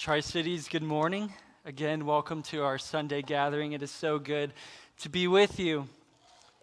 Tri 0.00 0.20
Cities, 0.20 0.66
good 0.66 0.82
morning. 0.82 1.30
Again, 1.66 2.06
welcome 2.06 2.42
to 2.44 2.64
our 2.64 2.78
Sunday 2.78 3.20
gathering. 3.20 3.72
It 3.72 3.82
is 3.82 3.90
so 3.90 4.18
good 4.18 4.54
to 5.00 5.10
be 5.10 5.28
with 5.28 5.60
you. 5.60 5.88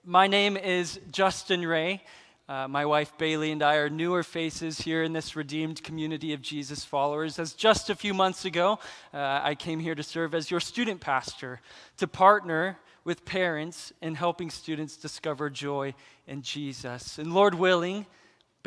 My 0.04 0.25
name 0.25 0.58
is 0.58 1.00
Justin 1.12 1.64
Ray. 1.64 2.02
Uh, 2.50 2.68
my 2.68 2.84
wife 2.88 3.16
Bailey 3.20 3.52
and 3.52 3.62
I 3.62 3.76
are 3.76 3.92
newer 3.92 4.24
faces 4.24 4.80
here 4.82 5.04
in 5.04 5.14
this 5.14 5.36
redeemed 5.36 5.84
community 5.84 6.34
of 6.34 6.42
Jesus 6.42 6.84
followers. 6.84 7.38
As 7.38 7.54
just 7.54 7.92
a 7.92 7.96
few 7.96 8.12
months 8.12 8.44
ago, 8.44 8.80
uh, 9.14 9.42
I 9.44 9.54
came 9.54 9.80
here 9.80 9.94
to 9.94 10.02
serve 10.02 10.34
as 10.34 10.50
your 10.50 10.60
student 10.60 11.00
pastor, 11.00 11.62
to 11.98 12.08
partner 12.08 12.80
with 13.04 13.24
parents 13.24 13.94
in 14.02 14.16
helping 14.16 14.50
students 14.50 14.98
discover 14.98 15.52
joy 15.52 15.94
in 16.26 16.42
Jesus. 16.42 17.20
And 17.20 17.32
Lord 17.36 17.54
willing, 17.54 18.08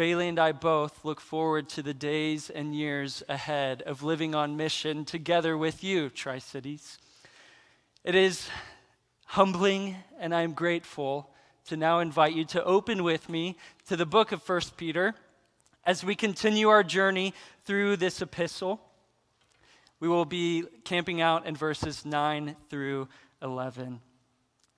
Bailey 0.00 0.28
and 0.28 0.38
I 0.38 0.52
both 0.52 1.04
look 1.04 1.20
forward 1.20 1.68
to 1.68 1.82
the 1.82 1.92
days 1.92 2.48
and 2.48 2.74
years 2.74 3.22
ahead 3.28 3.82
of 3.82 4.02
living 4.02 4.34
on 4.34 4.56
mission 4.56 5.04
together 5.04 5.58
with 5.58 5.84
you, 5.84 6.08
Tri 6.08 6.38
Cities. 6.38 6.96
It 8.02 8.14
is 8.14 8.48
humbling 9.26 9.96
and 10.18 10.34
I'm 10.34 10.54
grateful 10.54 11.28
to 11.66 11.76
now 11.76 11.98
invite 11.98 12.32
you 12.32 12.46
to 12.46 12.64
open 12.64 13.04
with 13.04 13.28
me 13.28 13.58
to 13.88 13.96
the 13.96 14.06
book 14.06 14.32
of 14.32 14.48
1 14.48 14.60
Peter 14.78 15.14
as 15.84 16.02
we 16.02 16.14
continue 16.14 16.70
our 16.70 16.82
journey 16.82 17.34
through 17.66 17.98
this 17.98 18.22
epistle. 18.22 18.80
We 20.00 20.08
will 20.08 20.24
be 20.24 20.64
camping 20.82 21.20
out 21.20 21.44
in 21.44 21.54
verses 21.54 22.06
9 22.06 22.56
through 22.70 23.06
11. 23.42 24.00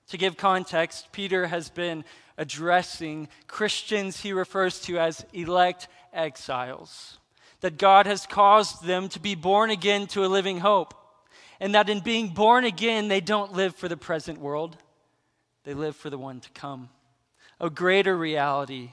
To 0.09 0.17
give 0.19 0.37
context, 0.37 1.13
Peter 1.13 1.47
has 1.47 1.71
been 1.71 2.05
addressing 2.39 3.29
Christians 3.47 4.21
he 4.21 4.33
refers 4.33 4.81
to 4.81 4.99
as 4.99 5.25
elect 5.33 5.89
exiles. 6.13 7.19
That 7.61 7.79
God 7.79 8.07
has 8.07 8.27
caused 8.27 8.85
them 8.85 9.09
to 9.11 9.21
be 9.21 9.35
born 9.35 9.71
again 9.71 10.07
to 10.09 10.25
a 10.25 10.27
living 10.27 10.59
hope. 10.59 10.95
And 11.61 11.75
that 11.75 11.89
in 11.89 12.01
being 12.01 12.29
born 12.29 12.65
again, 12.65 13.09
they 13.09 13.21
don't 13.21 13.53
live 13.53 13.77
for 13.77 13.89
the 13.89 13.97
present 13.97 14.41
world, 14.41 14.77
they 15.65 15.75
live 15.75 15.95
for 15.95 16.11
the 16.11 16.19
one 16.19 16.41
to 16.41 16.51
come. 16.51 16.89
A 17.61 17.71
greater 17.71 18.17
reality 18.17 18.91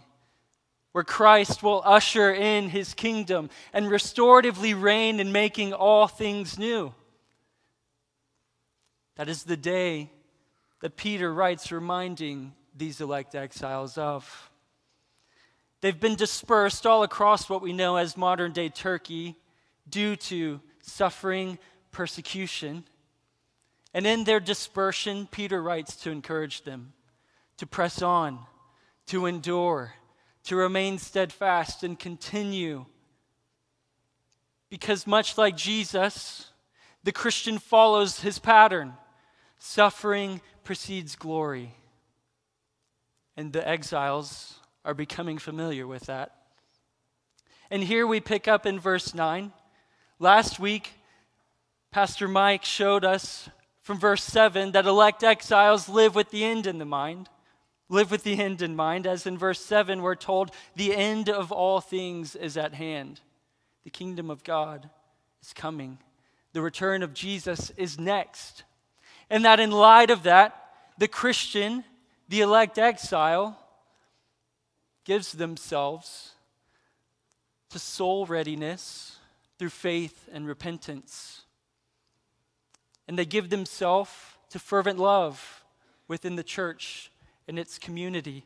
where 0.92 1.04
Christ 1.04 1.64
will 1.64 1.82
usher 1.86 2.32
in 2.34 2.70
his 2.70 2.94
kingdom 2.94 3.50
and 3.74 3.88
restoratively 3.88 4.80
reign 4.80 5.20
in 5.20 5.32
making 5.32 5.74
all 5.74 6.08
things 6.08 6.58
new. 6.58 6.94
That 9.16 9.30
is 9.30 9.44
the 9.44 9.58
day 9.58 10.12
that 10.82 10.96
Peter 10.96 11.34
writes, 11.34 11.72
reminding 11.72 12.54
these 12.80 13.02
elect 13.02 13.36
exiles 13.36 13.98
of. 13.98 14.50
They've 15.82 16.00
been 16.00 16.16
dispersed 16.16 16.86
all 16.86 17.04
across 17.04 17.50
what 17.50 17.62
we 17.62 17.74
know 17.74 17.98
as 17.98 18.18
modern 18.18 18.52
day 18.52 18.70
Turkey 18.70 19.36
due 19.88 20.16
to 20.16 20.60
suffering, 20.82 21.58
persecution. 21.92 22.84
And 23.94 24.06
in 24.06 24.24
their 24.24 24.40
dispersion, 24.40 25.28
Peter 25.32 25.62
writes 25.62 25.96
to 25.98 26.12
encourage 26.12 26.64
them 26.64 26.94
to 27.58 27.68
press 27.68 28.02
on, 28.02 28.40
to 29.08 29.26
endure, 29.26 29.94
to 30.46 30.56
remain 30.56 30.98
steadfast, 30.98 31.84
and 31.84 32.00
continue. 32.00 32.86
Because 34.70 35.06
much 35.06 35.38
like 35.38 35.58
Jesus, 35.58 36.52
the 37.04 37.12
Christian 37.12 37.58
follows 37.58 38.22
his 38.22 38.40
pattern 38.40 38.94
suffering 39.58 40.40
precedes 40.64 41.18
glory. 41.18 41.76
And 43.40 43.54
the 43.54 43.66
exiles 43.66 44.60
are 44.84 44.94
becoming 44.94 45.38
familiar 45.38 45.88
with 45.88 46.08
that. 46.08 46.36
And 47.72 47.82
here 47.82 48.06
we 48.06 48.20
pick 48.20 48.50
up 48.50 48.66
in 48.66 48.82
verse 48.82 49.14
9. 49.14 49.54
Last 50.20 50.60
week, 50.60 50.92
Pastor 51.90 52.28
Mike 52.28 52.66
showed 52.66 53.06
us 53.06 53.48
from 53.82 53.98
verse 53.98 54.26
7 54.26 54.74
that 54.74 54.86
elect 54.86 55.24
exiles 55.24 55.88
live 55.88 56.16
with 56.16 56.32
the 56.32 56.44
end 56.44 56.68
in 56.68 56.80
the 56.80 56.86
mind. 56.86 57.30
Live 57.88 58.12
with 58.12 58.24
the 58.24 58.38
end 58.38 58.62
in 58.62 58.76
mind, 58.76 59.08
as 59.08 59.26
in 59.26 59.38
verse 59.38 59.62
7, 59.62 60.02
we're 60.02 60.16
told 60.16 60.52
the 60.76 60.94
end 60.94 61.30
of 61.30 61.50
all 61.50 61.80
things 61.80 62.36
is 62.36 62.58
at 62.58 62.74
hand. 62.74 63.22
The 63.86 63.90
kingdom 63.90 64.30
of 64.30 64.44
God 64.44 64.90
is 65.42 65.54
coming. 65.54 65.98
The 66.52 66.62
return 66.62 67.04
of 67.04 67.14
Jesus 67.14 67.72
is 67.78 67.98
next. 67.98 68.66
And 69.30 69.46
that 69.46 69.62
in 69.62 69.72
light 69.72 70.10
of 70.10 70.24
that, 70.24 70.72
the 70.98 71.08
Christian, 71.08 71.86
the 72.30 72.42
elect 72.42 72.78
exile, 72.78 73.58
gives 75.04 75.34
themselves 75.34 76.34
to 77.72 77.80
soul 77.80 78.28
readiness 78.28 79.18
through 79.58 79.70
faith 79.70 80.30
and 80.32 80.48
repentance. 80.48 81.42
And 83.08 83.18
they 83.18 83.26
give 83.26 83.50
themselves 83.50 84.12
to 84.52 84.60
fervent 84.60 85.00
love 85.00 85.64
within 86.08 86.36
the 86.36 86.44
church 86.44 87.12
and 87.48 87.58
its 87.58 87.80
community. 87.80 88.46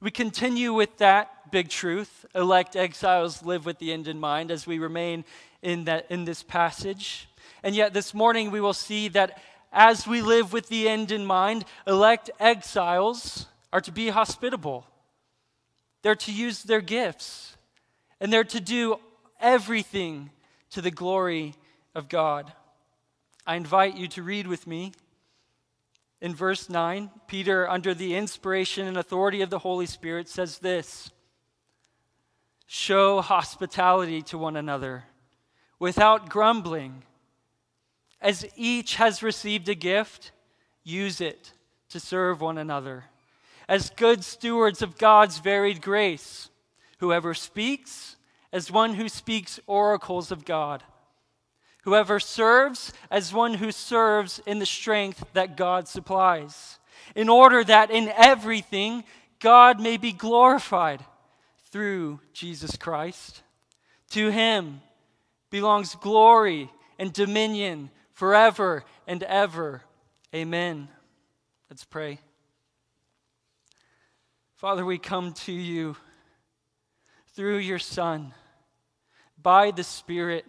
We 0.00 0.10
continue 0.10 0.74
with 0.74 0.98
that 0.98 1.50
big 1.50 1.70
truth. 1.70 2.26
Elect 2.34 2.76
exiles 2.76 3.42
live 3.42 3.64
with 3.64 3.78
the 3.78 3.92
end 3.92 4.06
in 4.06 4.20
mind 4.20 4.50
as 4.50 4.66
we 4.66 4.78
remain 4.78 5.24
in, 5.62 5.84
that, 5.86 6.06
in 6.10 6.26
this 6.26 6.42
passage. 6.42 7.28
And 7.62 7.74
yet, 7.74 7.94
this 7.94 8.14
morning, 8.14 8.50
we 8.50 8.60
will 8.60 8.74
see 8.74 9.08
that 9.08 9.42
as 9.72 10.06
we 10.06 10.22
live 10.22 10.52
with 10.52 10.68
the 10.68 10.88
end 10.88 11.10
in 11.10 11.24
mind, 11.24 11.64
elect 11.86 12.30
exiles 12.40 13.46
are 13.72 13.80
to 13.80 13.92
be 13.92 14.08
hospitable. 14.08 14.86
They're 16.02 16.14
to 16.14 16.32
use 16.32 16.62
their 16.62 16.80
gifts, 16.80 17.56
and 18.20 18.32
they're 18.32 18.44
to 18.44 18.60
do 18.60 18.98
everything 19.40 20.30
to 20.70 20.80
the 20.80 20.90
glory 20.90 21.54
of 21.94 22.08
God. 22.08 22.52
I 23.46 23.56
invite 23.56 23.96
you 23.96 24.08
to 24.08 24.22
read 24.22 24.46
with 24.46 24.66
me. 24.66 24.92
In 26.20 26.34
verse 26.34 26.68
9, 26.68 27.10
Peter, 27.28 27.68
under 27.68 27.94
the 27.94 28.16
inspiration 28.16 28.86
and 28.86 28.96
authority 28.96 29.40
of 29.40 29.50
the 29.50 29.60
Holy 29.60 29.86
Spirit, 29.86 30.28
says 30.28 30.58
this 30.58 31.10
Show 32.66 33.20
hospitality 33.20 34.20
to 34.22 34.38
one 34.38 34.56
another 34.56 35.04
without 35.78 36.28
grumbling. 36.28 37.02
As 38.20 38.46
each 38.56 38.96
has 38.96 39.22
received 39.22 39.68
a 39.68 39.74
gift, 39.74 40.32
use 40.82 41.20
it 41.20 41.52
to 41.90 42.00
serve 42.00 42.40
one 42.40 42.58
another. 42.58 43.04
As 43.68 43.90
good 43.90 44.24
stewards 44.24 44.82
of 44.82 44.98
God's 44.98 45.38
varied 45.38 45.80
grace, 45.82 46.50
whoever 46.98 47.34
speaks, 47.34 48.16
as 48.52 48.70
one 48.70 48.94
who 48.94 49.08
speaks 49.08 49.60
oracles 49.66 50.30
of 50.30 50.44
God. 50.44 50.82
Whoever 51.84 52.18
serves, 52.18 52.92
as 53.10 53.32
one 53.32 53.54
who 53.54 53.72
serves 53.72 54.40
in 54.46 54.58
the 54.58 54.66
strength 54.66 55.24
that 55.32 55.56
God 55.56 55.86
supplies, 55.86 56.78
in 57.14 57.28
order 57.28 57.62
that 57.64 57.90
in 57.90 58.12
everything 58.16 59.04
God 59.38 59.80
may 59.80 59.96
be 59.96 60.12
glorified 60.12 61.04
through 61.70 62.20
Jesus 62.32 62.76
Christ. 62.76 63.42
To 64.10 64.30
him 64.30 64.80
belongs 65.50 65.94
glory 65.94 66.70
and 66.98 67.12
dominion 67.12 67.90
forever 68.18 68.82
and 69.06 69.22
ever. 69.22 69.80
Amen. 70.34 70.88
Let's 71.70 71.84
pray. 71.84 72.18
Father, 74.56 74.84
we 74.84 74.98
come 74.98 75.34
to 75.34 75.52
you 75.52 75.96
through 77.36 77.58
your 77.58 77.78
Son, 77.78 78.34
by 79.40 79.70
the 79.70 79.84
Spirit, 79.84 80.44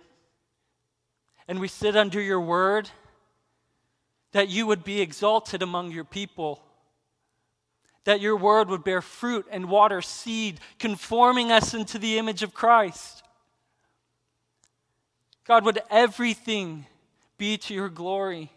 and 1.47 1.59
we 1.59 1.67
sit 1.67 1.95
under 1.95 2.19
your 2.19 2.41
word 2.41 2.89
that 4.31 4.49
you 4.49 4.65
would 4.65 4.83
be 4.83 4.99
exalted 4.99 5.61
among 5.61 5.91
your 5.91 6.05
people, 6.05 6.63
that 8.03 8.19
your 8.19 8.35
word 8.35 8.69
would 8.69 8.83
bear 8.83 9.03
fruit 9.03 9.45
and 9.51 9.69
water 9.69 10.01
seed, 10.01 10.59
conforming 10.79 11.51
us 11.51 11.75
into 11.75 11.99
the 11.99 12.17
image 12.17 12.41
of 12.41 12.55
Christ. 12.55 13.21
God, 15.45 15.63
would 15.65 15.83
everything 15.91 16.87
be 17.39 17.57
to 17.57 17.73
your 17.73 17.89
glory? 17.89 18.51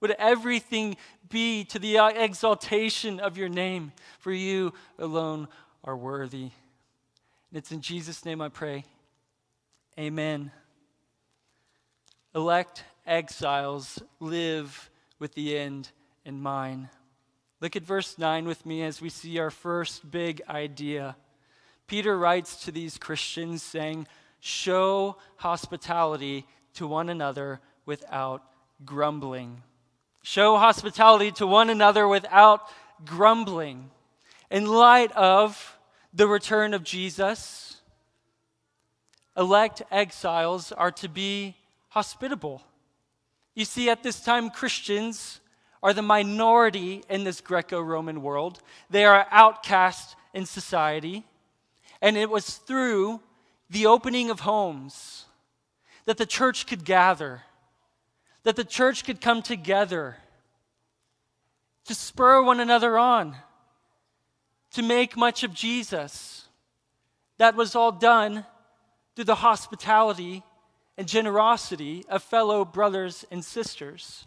Would 0.00 0.12
everything 0.12 0.96
be 1.28 1.64
to 1.64 1.80
the 1.80 1.96
exaltation 1.96 3.18
of 3.18 3.36
your 3.36 3.48
name? 3.48 3.90
For 4.20 4.30
you 4.30 4.72
alone 4.98 5.48
are 5.82 5.96
worthy. 5.96 6.50
And 7.50 7.58
it's 7.58 7.72
in 7.72 7.80
Jesus' 7.80 8.24
name 8.24 8.40
I 8.40 8.48
pray. 8.48 8.84
Amen. 9.98 10.52
Elect 12.34 12.84
exiles 13.04 14.00
live 14.20 14.90
with 15.18 15.34
the 15.34 15.58
end 15.58 15.90
in 16.24 16.40
mind. 16.40 16.88
Look 17.60 17.74
at 17.74 17.82
verse 17.82 18.18
9 18.18 18.46
with 18.46 18.64
me 18.64 18.84
as 18.84 19.00
we 19.00 19.08
see 19.08 19.40
our 19.40 19.50
first 19.50 20.08
big 20.08 20.42
idea. 20.48 21.16
Peter 21.88 22.16
writes 22.16 22.64
to 22.64 22.70
these 22.70 22.98
Christians 22.98 23.62
saying, 23.62 24.06
Show 24.38 25.16
hospitality 25.36 26.46
to 26.74 26.86
one 26.86 27.08
another 27.08 27.60
without 27.88 28.42
grumbling. 28.84 29.62
Show 30.22 30.58
hospitality 30.58 31.32
to 31.32 31.46
one 31.46 31.70
another 31.70 32.06
without 32.06 32.60
grumbling. 33.06 33.90
In 34.50 34.66
light 34.66 35.10
of 35.12 35.78
the 36.12 36.28
return 36.28 36.74
of 36.74 36.84
Jesus, 36.84 37.78
elect 39.38 39.80
exiles 39.90 40.70
are 40.70 40.90
to 40.92 41.08
be 41.08 41.56
hospitable. 41.88 42.62
You 43.54 43.64
see, 43.64 43.88
at 43.88 44.02
this 44.02 44.20
time, 44.20 44.50
Christians 44.50 45.40
are 45.82 45.94
the 45.94 46.02
minority 46.02 47.02
in 47.08 47.24
this 47.24 47.40
Greco 47.40 47.80
Roman 47.80 48.20
world. 48.20 48.60
They 48.90 49.06
are 49.06 49.26
outcast 49.30 50.14
in 50.34 50.44
society. 50.44 51.24
And 52.02 52.18
it 52.18 52.28
was 52.28 52.56
through 52.56 53.20
the 53.70 53.86
opening 53.86 54.28
of 54.28 54.40
homes 54.40 55.24
that 56.04 56.18
the 56.18 56.26
church 56.26 56.66
could 56.66 56.84
gather, 56.84 57.42
that 58.48 58.56
the 58.56 58.64
church 58.64 59.04
could 59.04 59.20
come 59.20 59.42
together 59.42 60.16
to 61.84 61.94
spur 61.94 62.42
one 62.42 62.60
another 62.60 62.96
on, 62.96 63.36
to 64.70 64.80
make 64.80 65.18
much 65.18 65.44
of 65.44 65.52
Jesus. 65.52 66.48
That 67.36 67.56
was 67.56 67.76
all 67.76 67.92
done 67.92 68.46
through 69.14 69.26
the 69.26 69.34
hospitality 69.34 70.42
and 70.96 71.06
generosity 71.06 72.06
of 72.08 72.22
fellow 72.22 72.64
brothers 72.64 73.22
and 73.30 73.44
sisters. 73.44 74.24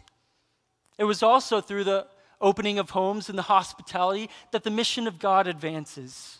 It 0.98 1.04
was 1.04 1.24
also 1.24 1.60
through 1.60 1.82
the 1.82 2.06
opening 2.40 2.78
of 2.78 2.90
homes 2.90 3.28
and 3.28 3.36
the 3.36 3.42
hospitality 3.42 4.30
that 4.52 4.62
the 4.62 4.70
mission 4.70 5.08
of 5.08 5.18
God 5.18 5.48
advances. 5.48 6.38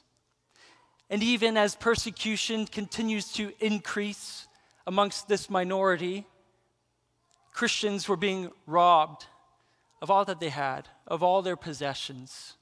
And 1.11 1.21
even 1.21 1.57
as 1.57 1.75
persecution 1.75 2.65
continues 2.65 3.33
to 3.33 3.53
increase 3.59 4.47
amongst 4.87 5.27
this 5.27 5.51
minority, 5.51 6.29
Christians 7.53 8.09
were 8.09 8.17
being 8.17 8.51
robbed 8.67 9.27
of 10.01 10.11
all 10.11 10.25
that 10.25 10.41
they 10.41 10.49
had, 10.49 10.89
of 11.07 11.23
all 11.23 11.43
their 11.43 11.57
possessions. 11.57 12.55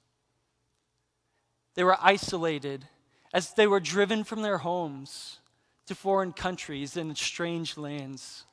They 1.74 1.84
were 1.84 1.96
isolated 2.00 2.86
as 3.32 3.54
they 3.54 3.66
were 3.66 3.80
driven 3.80 4.24
from 4.24 4.42
their 4.42 4.58
homes 4.58 5.38
to 5.86 5.94
foreign 5.94 6.32
countries 6.32 6.96
and 6.96 7.16
strange 7.16 7.78
lands. 7.78 8.44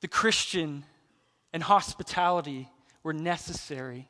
The 0.00 0.08
Christian 0.08 0.84
and 1.52 1.62
hospitality 1.62 2.68
were 3.02 3.12
necessary. 3.12 4.08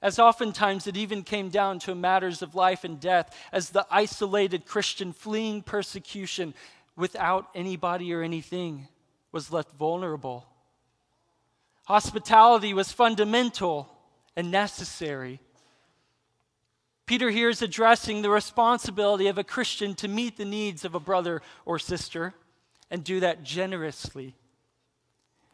As 0.00 0.18
oftentimes 0.18 0.86
it 0.86 0.96
even 0.96 1.22
came 1.22 1.48
down 1.48 1.78
to 1.80 1.94
matters 1.94 2.42
of 2.42 2.54
life 2.54 2.84
and 2.84 3.00
death, 3.00 3.36
as 3.52 3.70
the 3.70 3.86
isolated 3.90 4.66
Christian 4.66 5.12
fleeing 5.12 5.62
persecution 5.62 6.54
without 6.96 7.48
anybody 7.54 8.12
or 8.12 8.22
anything 8.22 8.88
was 9.30 9.50
left 9.50 9.72
vulnerable. 9.72 10.46
Hospitality 11.86 12.74
was 12.74 12.92
fundamental 12.92 13.88
and 14.36 14.50
necessary. 14.50 15.40
Peter 17.06 17.30
here 17.30 17.48
is 17.48 17.62
addressing 17.62 18.22
the 18.22 18.30
responsibility 18.30 19.26
of 19.26 19.36
a 19.36 19.44
Christian 19.44 19.94
to 19.96 20.08
meet 20.08 20.36
the 20.36 20.44
needs 20.44 20.84
of 20.84 20.94
a 20.94 21.00
brother 21.00 21.42
or 21.64 21.78
sister 21.78 22.34
and 22.90 23.02
do 23.02 23.20
that 23.20 23.42
generously. 23.42 24.34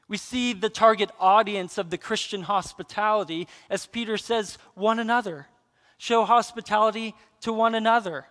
We 0.08 0.16
see 0.16 0.52
the 0.52 0.70
target 0.70 1.10
audience 1.20 1.78
of 1.78 1.90
the 1.90 1.98
Christian 1.98 2.42
hospitality, 2.42 3.46
as 3.68 3.86
Peter 3.86 4.16
says, 4.16 4.58
one 4.74 4.98
another. 4.98 5.46
Show 5.98 6.24
hospitality 6.24 7.14
to 7.42 7.52
one 7.52 7.74
another. 7.74 8.26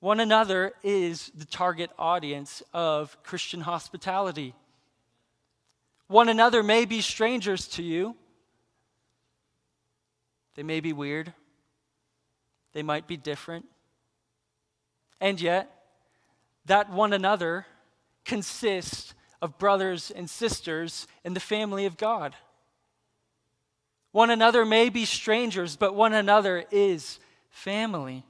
One 0.00 0.20
another 0.20 0.72
is 0.82 1.30
the 1.34 1.46
target 1.46 1.90
audience 1.98 2.62
of 2.74 3.16
Christian 3.22 3.62
hospitality. 3.62 4.54
One 6.06 6.28
another 6.28 6.62
may 6.62 6.84
be 6.84 7.00
strangers 7.00 7.66
to 7.68 7.82
you. 7.82 8.14
They 10.54 10.62
may 10.62 10.80
be 10.80 10.92
weird. 10.92 11.32
They 12.72 12.82
might 12.82 13.06
be 13.06 13.16
different. 13.16 13.64
And 15.20 15.40
yet, 15.40 15.70
that 16.66 16.90
one 16.90 17.12
another 17.12 17.66
consists 18.24 19.14
of 19.40 19.58
brothers 19.58 20.10
and 20.10 20.28
sisters 20.28 21.06
in 21.24 21.34
the 21.34 21.40
family 21.40 21.86
of 21.86 21.96
God. 21.96 22.34
One 24.12 24.30
another 24.30 24.64
may 24.64 24.88
be 24.88 25.04
strangers, 25.04 25.76
but 25.76 25.94
one 25.94 26.12
another 26.12 26.64
is 26.70 27.18
family. 27.50 28.24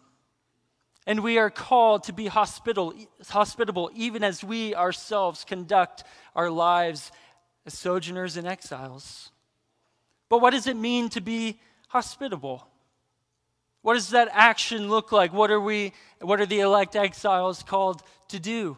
And 1.07 1.23
we 1.23 1.39
are 1.39 1.51
called 1.51 2.05
to 2.05 2.13
be 2.13 2.27
hospitable, 2.27 2.95
hospitable 3.29 3.91
even 3.95 4.25
as 4.25 4.43
we 4.43 4.75
ourselves 4.75 5.45
conduct 5.45 6.03
our 6.35 6.51
lives 6.51 7.13
as 7.65 7.75
sojourners 7.75 8.37
and 8.37 8.47
exiles. 8.47 9.31
But 10.29 10.41
what 10.41 10.51
does 10.51 10.67
it 10.67 10.77
mean 10.77 11.09
to 11.11 11.21
be 11.21 11.61
hospitable? 11.89 12.67
What 13.83 13.95
does 13.95 14.11
that 14.11 14.29
action 14.33 14.89
look 14.89 15.13
like? 15.13 15.33
What 15.33 15.51
are 15.53 15.61
we 15.61 15.93
what 16.21 16.41
are 16.41 16.47
the 16.47 16.61
elect 16.61 16.97
exiles 16.97 17.63
called 17.63 18.03
to 18.29 18.41
do? 18.41 18.77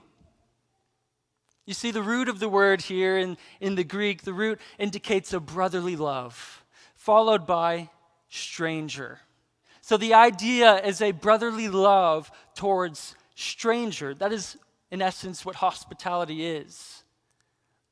You 1.64 1.74
see, 1.74 1.90
the 1.90 2.02
root 2.02 2.30
of 2.30 2.38
the 2.38 2.48
word 2.48 2.80
here 2.80 3.18
in, 3.18 3.36
in 3.60 3.74
the 3.74 3.84
Greek, 3.84 4.22
the 4.22 4.32
root 4.32 4.58
indicates 4.78 5.34
a 5.34 5.40
brotherly 5.40 5.96
love, 5.96 6.64
followed 6.94 7.46
by 7.46 7.90
stranger. 8.30 9.20
So 9.88 9.96
the 9.96 10.12
idea 10.12 10.84
is 10.84 11.00
a 11.00 11.12
brotherly 11.12 11.70
love 11.70 12.30
towards 12.54 13.16
stranger. 13.34 14.12
That 14.12 14.34
is, 14.34 14.58
in 14.90 15.00
essence, 15.00 15.46
what 15.46 15.54
hospitality 15.54 16.44
is 16.44 17.04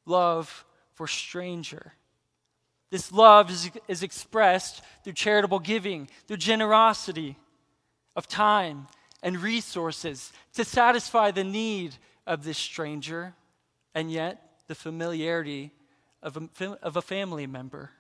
love 0.04 0.66
for 0.93 1.06
stranger. 1.06 1.94
This 2.90 3.10
love 3.12 3.50
is, 3.50 3.70
is 3.88 4.02
expressed 4.02 4.82
through 5.04 5.14
charitable 5.14 5.60
giving, 5.60 6.10
through 6.26 6.37
generosity 6.37 7.38
of 8.14 8.28
time 8.28 8.88
and 9.22 9.40
resources 9.40 10.34
to 10.52 10.66
satisfy 10.66 11.31
the 11.31 11.44
need 11.44 11.96
of 12.26 12.44
this 12.44 12.58
stranger 12.58 13.32
and 13.94 14.12
yet 14.12 14.60
the 14.66 14.75
familiarity 14.75 15.72
of 16.22 16.37
a, 16.37 16.78
of 16.82 16.96
a 16.96 17.02
family 17.02 17.46
member. 17.46 17.90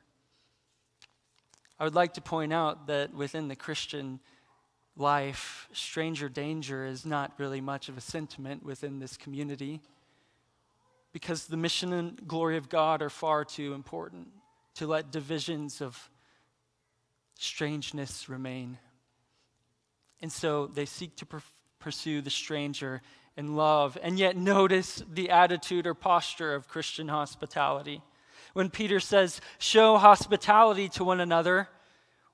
I 1.78 1.84
would 1.84 1.94
like 1.94 2.14
to 2.14 2.20
point 2.20 2.52
out 2.52 2.86
that 2.86 3.14
within 3.14 3.48
the 3.48 3.56
Christian 3.56 4.20
life, 4.96 5.68
stranger 5.72 6.28
danger 6.28 6.86
is 6.86 7.04
not 7.04 7.32
really 7.38 7.60
much 7.60 7.88
of 7.88 7.98
a 7.98 8.00
sentiment 8.00 8.64
within 8.64 8.98
this 8.98 9.16
community 9.16 9.80
because 11.12 11.46
the 11.46 11.56
mission 11.56 11.92
and 11.92 12.26
glory 12.26 12.56
of 12.56 12.68
God 12.68 13.02
are 13.02 13.10
far 13.10 13.44
too 13.44 13.74
important 13.74 14.28
to 14.74 14.86
let 14.86 15.10
divisions 15.10 15.80
of 15.80 16.10
strangeness 17.38 18.28
remain. 18.28 18.78
And 20.20 20.32
so 20.32 20.66
they 20.66 20.86
seek 20.86 21.16
to 21.16 21.26
per- 21.26 21.42
pursue 21.78 22.20
the 22.20 22.30
stranger 22.30 23.02
in 23.36 23.56
love. 23.56 23.98
And 24.02 24.18
yet, 24.18 24.36
notice 24.36 25.02
the 25.10 25.30
attitude 25.30 25.86
or 25.86 25.94
posture 25.94 26.54
of 26.54 26.68
Christian 26.68 27.08
hospitality. 27.08 28.02
When 28.56 28.70
Peter 28.70 29.00
says, 29.00 29.42
show 29.58 29.98
hospitality 29.98 30.88
to 30.88 31.04
one 31.04 31.20
another 31.20 31.68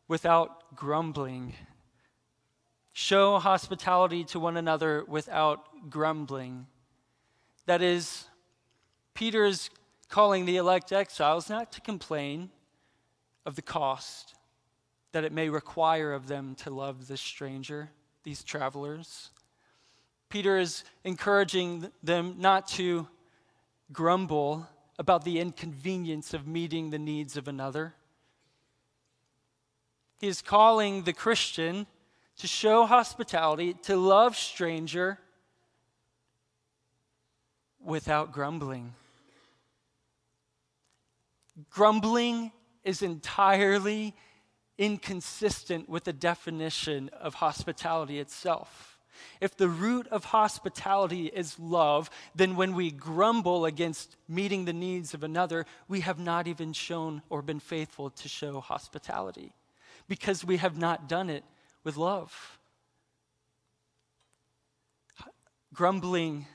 without 0.07 0.77
grumbling. 0.77 1.55
Show 2.93 3.41
hospitality 3.41 4.23
to 4.27 4.39
one 4.39 4.57
another 4.57 5.05
without 5.09 5.91
grumbling. 5.91 6.69
That 7.67 7.83
is, 7.83 8.27
Peter 9.15 9.45
is 9.45 9.69
calling 10.09 10.45
the 10.45 10.59
elect 10.59 10.93
exiles 10.93 11.51
not 11.51 11.73
to 11.73 11.81
complain 11.81 12.51
of 13.45 13.57
the 13.57 13.63
cost 13.63 14.37
that 15.11 15.25
it 15.25 15.33
may 15.33 15.49
require 15.49 16.13
of 16.13 16.29
them 16.29 16.55
to 16.59 16.71
love 16.71 17.09
this 17.09 17.21
stranger, 17.21 17.91
these 18.23 18.45
travelers. 18.45 19.31
Peter 20.29 20.57
is 20.57 20.85
encouraging 21.03 21.91
them 22.01 22.37
not 22.39 22.69
to 22.69 23.09
grumble 23.93 24.69
about 25.03 25.25
the 25.25 25.41
inconvenience 25.41 26.33
of 26.33 26.47
meeting 26.47 26.91
the 26.91 26.99
needs 26.99 27.37
of 27.37 27.49
another. 27.49 27.93
He 30.19 30.29
is 30.29 30.41
calling 30.41 31.03
the 31.03 31.13
Christian 31.13 31.89
to 32.37 32.47
show 32.47 32.87
hospitality, 32.87 33.75
to 33.83 33.97
love 33.97 34.37
stranger 34.37 35.19
without 37.85 38.31
grumbling. 38.31 38.95
Grumbling 41.69 42.53
is 42.85 43.03
entirely 43.03 44.15
inconsistent 44.79 45.89
with 45.89 46.05
the 46.05 46.13
definition 46.13 47.09
of 47.09 47.35
hospitality 47.35 48.21
itself. 48.21 48.92
If 49.41 49.57
the 49.57 49.69
root 49.69 50.07
of 50.09 50.25
hospitality 50.27 51.27
is 51.27 51.59
love, 51.59 52.11
then 52.35 52.57
when 52.57 52.75
we 52.75 52.91
grumble 52.91 53.65
against 53.65 54.17
meeting 54.29 54.65
the 54.65 54.73
needs 54.73 55.15
of 55.15 55.23
another, 55.23 55.67
we 55.89 56.01
have 56.01 56.19
not 56.19 56.47
even 56.47 56.73
shown 56.73 57.23
or 57.29 57.43
been 57.43 57.61
faithful 57.61 58.11
to 58.11 58.29
show 58.29 58.61
hospitality 58.61 59.53
because 60.09 60.45
we 60.45 60.59
have 60.59 60.79
not 60.79 61.09
done 61.09 61.31
it 61.31 61.45
with 61.85 61.97
love. 61.97 62.59
Grumbling 65.75 66.47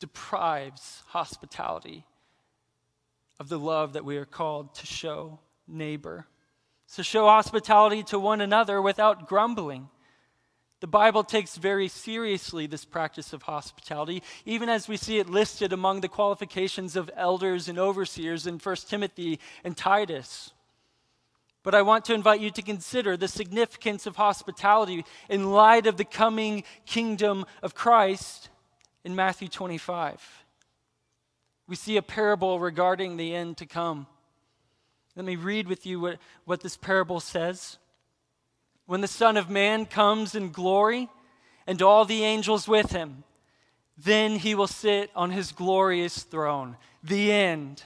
deprives 0.00 1.02
hospitality 1.06 2.04
of 3.40 3.48
the 3.48 3.58
love 3.58 3.92
that 3.92 4.04
we 4.04 4.16
are 4.16 4.24
called 4.24 4.74
to 4.74 4.86
show 4.86 5.38
neighbor. 5.66 6.26
So 6.86 7.02
show 7.02 7.26
hospitality 7.26 8.02
to 8.04 8.18
one 8.18 8.40
another 8.40 8.80
without 8.80 9.28
grumbling. 9.28 9.88
The 10.80 10.86
Bible 10.86 11.24
takes 11.24 11.56
very 11.56 11.88
seriously 11.88 12.66
this 12.66 12.84
practice 12.84 13.32
of 13.32 13.42
hospitality, 13.42 14.22
even 14.44 14.68
as 14.68 14.86
we 14.86 14.96
see 14.96 15.18
it 15.18 15.28
listed 15.28 15.72
among 15.72 16.00
the 16.00 16.08
qualifications 16.08 16.94
of 16.94 17.10
elders 17.16 17.68
and 17.68 17.78
overseers 17.78 18.46
in 18.46 18.58
1 18.58 18.76
Timothy 18.88 19.40
and 19.64 19.76
Titus. 19.76 20.52
But 21.64 21.74
I 21.74 21.82
want 21.82 22.04
to 22.06 22.14
invite 22.14 22.40
you 22.40 22.50
to 22.52 22.62
consider 22.62 23.16
the 23.16 23.26
significance 23.26 24.06
of 24.06 24.16
hospitality 24.16 25.04
in 25.28 25.50
light 25.50 25.86
of 25.86 25.96
the 25.96 26.04
coming 26.04 26.62
kingdom 26.86 27.44
of 27.60 27.74
Christ 27.74 28.48
in 29.04 29.16
Matthew 29.16 29.48
25. 29.48 30.44
We 31.66 31.74
see 31.74 31.96
a 31.96 32.02
parable 32.02 32.60
regarding 32.60 33.16
the 33.16 33.34
end 33.34 33.56
to 33.58 33.66
come. 33.66 34.06
Let 35.16 35.24
me 35.24 35.34
read 35.34 35.66
with 35.66 35.84
you 35.84 35.98
what, 35.98 36.18
what 36.44 36.60
this 36.60 36.76
parable 36.76 37.18
says. 37.18 37.78
When 38.88 39.02
the 39.02 39.06
Son 39.06 39.36
of 39.36 39.50
Man 39.50 39.84
comes 39.84 40.34
in 40.34 40.50
glory 40.50 41.10
and 41.66 41.82
all 41.82 42.06
the 42.06 42.24
angels 42.24 42.66
with 42.66 42.90
him, 42.90 43.22
then 43.98 44.38
he 44.38 44.54
will 44.54 44.66
sit 44.66 45.10
on 45.14 45.30
his 45.30 45.52
glorious 45.52 46.22
throne. 46.22 46.78
The 47.04 47.30
end. 47.30 47.82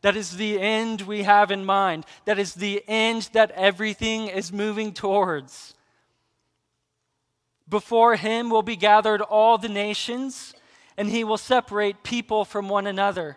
That 0.00 0.16
is 0.16 0.38
the 0.38 0.58
end 0.58 1.02
we 1.02 1.24
have 1.24 1.50
in 1.50 1.66
mind. 1.66 2.06
That 2.24 2.38
is 2.38 2.54
the 2.54 2.82
end 2.88 3.28
that 3.34 3.50
everything 3.50 4.28
is 4.28 4.54
moving 4.54 4.94
towards. 4.94 5.74
Before 7.68 8.16
him 8.16 8.48
will 8.48 8.62
be 8.62 8.74
gathered 8.74 9.20
all 9.20 9.58
the 9.58 9.68
nations, 9.68 10.54
and 10.96 11.10
he 11.10 11.24
will 11.24 11.36
separate 11.36 12.02
people 12.02 12.46
from 12.46 12.70
one 12.70 12.86
another 12.86 13.36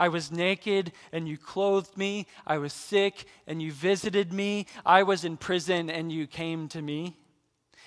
I 0.00 0.08
was 0.08 0.32
naked 0.32 0.92
and 1.12 1.28
you 1.28 1.36
clothed 1.36 1.96
me. 1.96 2.26
I 2.46 2.56
was 2.56 2.72
sick 2.72 3.26
and 3.46 3.60
you 3.60 3.70
visited 3.70 4.32
me. 4.32 4.66
I 4.84 5.02
was 5.02 5.26
in 5.26 5.36
prison 5.36 5.90
and 5.90 6.10
you 6.10 6.26
came 6.26 6.68
to 6.68 6.80
me. 6.80 7.16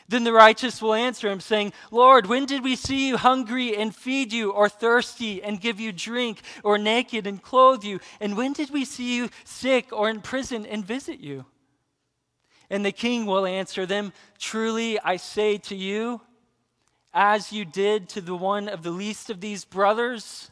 Then 0.08 0.24
the 0.24 0.34
righteous 0.34 0.82
will 0.82 0.94
answer 0.94 1.32
him, 1.32 1.40
saying, 1.40 1.74
Lord, 1.90 2.28
when 2.28 2.46
did 2.46 2.64
we 2.64 2.76
see 2.76 3.08
you 3.08 3.18
hungry 3.18 3.76
and 3.76 3.96
feed 3.96 4.34
you, 4.34 4.52
or 4.52 4.68
thirsty 4.68 5.42
and 5.42 5.62
give 5.62 5.80
you 5.80 5.92
drink, 5.94 6.42
or 6.62 6.78
naked 6.78 7.26
and 7.26 7.42
clothe 7.42 7.84
you? 7.84 8.00
And 8.20 8.36
when 8.36 8.54
did 8.54 8.70
we 8.70 8.84
see 8.86 9.16
you 9.16 9.30
sick 9.46 9.94
or 9.94 10.10
in 10.10 10.22
prison 10.22 10.66
and 10.66 10.86
visit 10.86 11.20
you? 11.20 11.46
And 12.70 12.86
the 12.86 12.92
king 12.92 13.26
will 13.26 13.46
answer 13.46 13.86
them, 13.86 14.14
Truly 14.38 15.00
I 15.00 15.16
say 15.16 15.58
to 15.60 15.76
you, 15.76 16.22
as 17.14 17.52
you 17.54 17.64
did 17.64 18.10
to 18.10 18.22
the 18.22 18.36
one 18.36 18.68
of 18.68 18.84
the 18.84 18.92
least 18.92 19.30
of 19.30 19.40
these 19.40 19.64
brothers, 19.64 20.52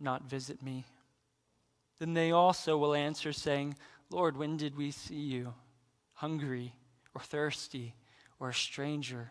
not 0.00 0.28
visit 0.28 0.62
me. 0.62 0.84
Then 1.98 2.14
they 2.14 2.30
also 2.32 2.76
will 2.76 2.94
answer, 2.94 3.32
saying, 3.32 3.76
Lord, 4.10 4.36
when 4.36 4.56
did 4.56 4.76
we 4.76 4.90
see 4.90 5.14
you 5.16 5.54
hungry 6.14 6.74
or 7.14 7.20
thirsty 7.20 7.94
or 8.38 8.50
a 8.50 8.54
stranger, 8.54 9.30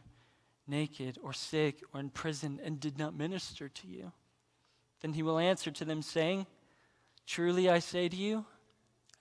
naked 0.67 1.17
or 1.21 1.33
sick 1.33 1.81
or 1.93 1.99
in 1.99 2.09
prison, 2.09 2.59
and 2.63 2.79
did 2.79 2.97
not 2.97 3.15
minister 3.15 3.69
to 3.69 3.87
you? 3.87 4.11
Then 5.01 5.13
he 5.13 5.23
will 5.23 5.37
answer 5.37 5.71
to 5.71 5.85
them, 5.85 6.01
saying, 6.01 6.47
Truly 7.27 7.69
I 7.69 7.79
say 7.79 8.09
to 8.09 8.15
you, 8.15 8.45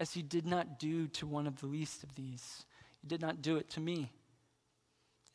as 0.00 0.16
you 0.16 0.22
did 0.22 0.46
not 0.46 0.78
do 0.78 1.06
to 1.08 1.26
one 1.26 1.46
of 1.46 1.60
the 1.60 1.66
least 1.66 2.02
of 2.02 2.14
these, 2.14 2.64
you 3.02 3.08
did 3.08 3.20
not 3.20 3.42
do 3.42 3.56
it 3.56 3.70
to 3.70 3.80
me. 3.80 4.10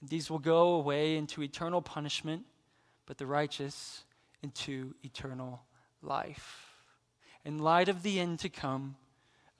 These 0.01 0.29
will 0.29 0.39
go 0.39 0.73
away 0.73 1.17
into 1.17 1.43
eternal 1.43 1.81
punishment, 1.81 2.45
but 3.05 3.17
the 3.17 3.25
righteous 3.25 4.03
into 4.41 4.95
eternal 5.03 5.61
life. 6.01 6.75
In 7.45 7.59
light 7.59 7.89
of 7.89 8.03
the 8.03 8.19
end 8.19 8.39
to 8.39 8.49
come, 8.49 8.95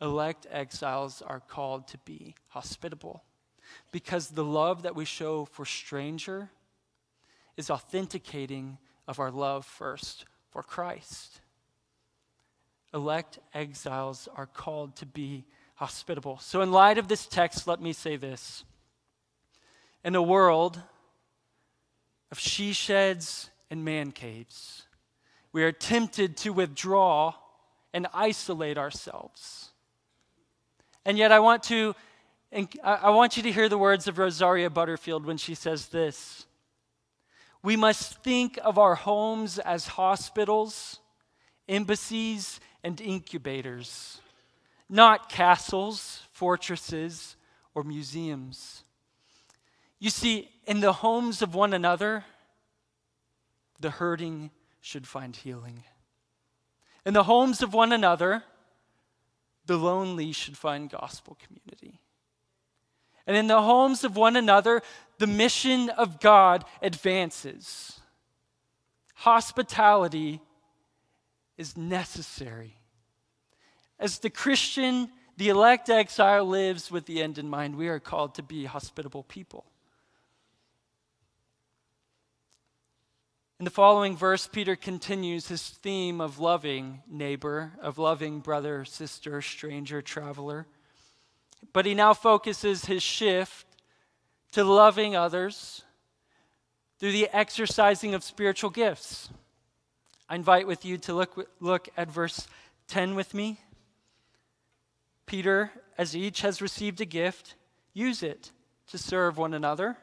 elect 0.02 0.48
exiles 0.52 1.22
are 1.22 1.40
called 1.40 1.88
to 1.90 1.98
be 2.00 2.36
hospitable 2.50 3.24
because 3.92 4.30
the 4.30 4.44
love 4.44 4.84
that 4.84 4.96
we 4.96 5.06
show 5.06 5.46
for 5.46 5.66
stranger 5.66 6.50
is 7.58 7.70
authenticating 7.70 8.78
of 9.08 9.20
our 9.20 9.32
love 9.32 9.66
first 9.66 10.26
for 10.50 10.64
Christ. 10.64 11.42
Elect 12.94 13.40
exiles 13.54 14.28
are 14.36 14.48
called 14.48 14.96
to 14.98 15.06
be 15.06 15.46
hospitable. 15.76 16.38
So, 16.40 16.62
in 16.62 16.72
light 16.72 16.98
of 16.98 17.08
this 17.08 17.26
text, 17.26 17.68
let 17.68 17.82
me 17.82 17.94
say 17.94 18.18
this. 18.18 18.64
In 20.04 20.16
a 20.16 20.22
world 20.22 20.82
of 22.32 22.40
she 22.40 22.74
sheds 22.74 23.50
and 23.70 23.86
man 23.86 24.12
caves, 24.12 24.86
we 25.52 25.64
are 25.64 25.72
tempted 25.72 26.38
to 26.38 26.54
withdraw 26.54 27.34
and 27.94 28.08
isolate 28.14 28.78
ourselves. 28.78 29.70
And 31.06 31.18
yet, 31.18 31.32
I 31.32 31.40
want 31.40 31.64
to. 31.64 31.96
I 32.84 33.12
want 33.12 33.38
you 33.38 33.44
to 33.44 33.52
hear 33.52 33.70
the 33.70 33.78
words 33.78 34.08
of 34.08 34.18
Rosaria 34.18 34.72
Butterfield 34.72 35.24
when 35.24 35.38
she 35.38 35.54
says 35.54 35.88
this 35.88 36.46
We 37.64 37.76
must 37.76 38.24
think 38.24 38.58
of 38.64 38.78
our 38.78 38.96
homes 38.96 39.60
as 39.60 39.88
hospitals, 39.88 41.00
embassies, 41.68 42.60
and 42.84 43.00
incubators, 43.00 44.20
not 44.90 45.30
castles, 45.30 46.24
fortresses, 46.32 47.36
or 47.76 47.84
museums. 47.84 48.84
You 50.00 50.10
see, 50.10 50.50
in 50.66 50.80
the 50.80 50.94
homes 50.94 51.42
of 51.42 51.54
one 51.54 51.74
another, 51.74 52.24
the 53.80 53.90
hurting 53.90 54.50
should 54.82 55.08
find 55.08 55.36
healing. 55.36 55.84
In 57.06 57.14
the 57.14 57.24
homes 57.24 57.62
of 57.62 57.74
one 57.74 57.92
another, 57.92 58.44
the 59.66 59.78
lonely 59.78 60.32
should 60.32 60.58
find 60.58 60.90
gospel 60.90 61.38
community. 61.46 62.00
And 63.28 63.38
in 63.38 63.48
the 63.48 63.62
homes 63.62 64.04
of 64.04 64.16
one 64.16 64.36
another, 64.36 64.82
the 65.20 65.28
mission 65.28 65.90
of 65.90 66.20
God 66.20 66.66
advances. 66.82 68.00
Hospitality 69.16 70.42
is 71.58 71.78
necessary. 71.78 72.78
As 74.00 74.20
the 74.20 74.30
Christian, 74.30 75.10
the 75.38 75.50
elect 75.50 75.90
exile 75.90 76.46
lives 76.46 76.90
with 76.90 77.06
the 77.06 77.22
end 77.22 77.38
in 77.38 77.50
mind, 77.50 77.76
we 77.76 77.90
are 77.90 78.00
called 78.00 78.34
to 78.36 78.44
be 78.44 78.66
hospitable 78.66 79.24
people. 79.24 79.66
In 83.60 83.66
the 83.66 83.72
following 83.72 84.16
verse, 84.16 84.48
Peter 84.48 84.78
continues 84.78 85.50
his 85.50 85.62
theme 85.68 86.22
of 86.22 86.40
loving 86.40 87.02
neighbor, 87.10 87.74
of 87.82 87.98
loving 87.98 88.40
brother, 88.40 88.86
sister, 88.86 89.42
stranger, 89.42 90.02
traveler. 90.02 90.66
But 91.74 91.86
he 91.86 91.94
now 91.94 92.14
focuses 92.14 92.86
his 92.86 93.04
shift 93.04 93.68
to 94.54 94.64
loving 94.64 95.18
others 95.18 95.84
through 97.00 97.12
the 97.12 97.28
exercising 97.34 98.14
of 98.14 98.24
spiritual 98.24 98.70
gifts. 98.70 99.30
I 100.30 100.36
invite 100.36 100.66
with 100.66 100.86
you 100.86 100.98
to 101.00 101.14
look, 101.14 101.50
look 101.60 101.90
at 101.98 102.10
verse 102.10 102.48
10 102.88 103.14
with 103.14 103.34
me. 103.34 103.60
Peter, 105.26 105.74
as 105.98 106.16
each 106.16 106.42
has 106.42 106.62
received 106.62 107.02
a 107.02 107.06
gift, 107.06 107.56
use 107.94 108.24
it 108.24 108.54
to 108.88 108.98
serve 108.98 109.38
one 109.38 109.54
another 109.54 109.98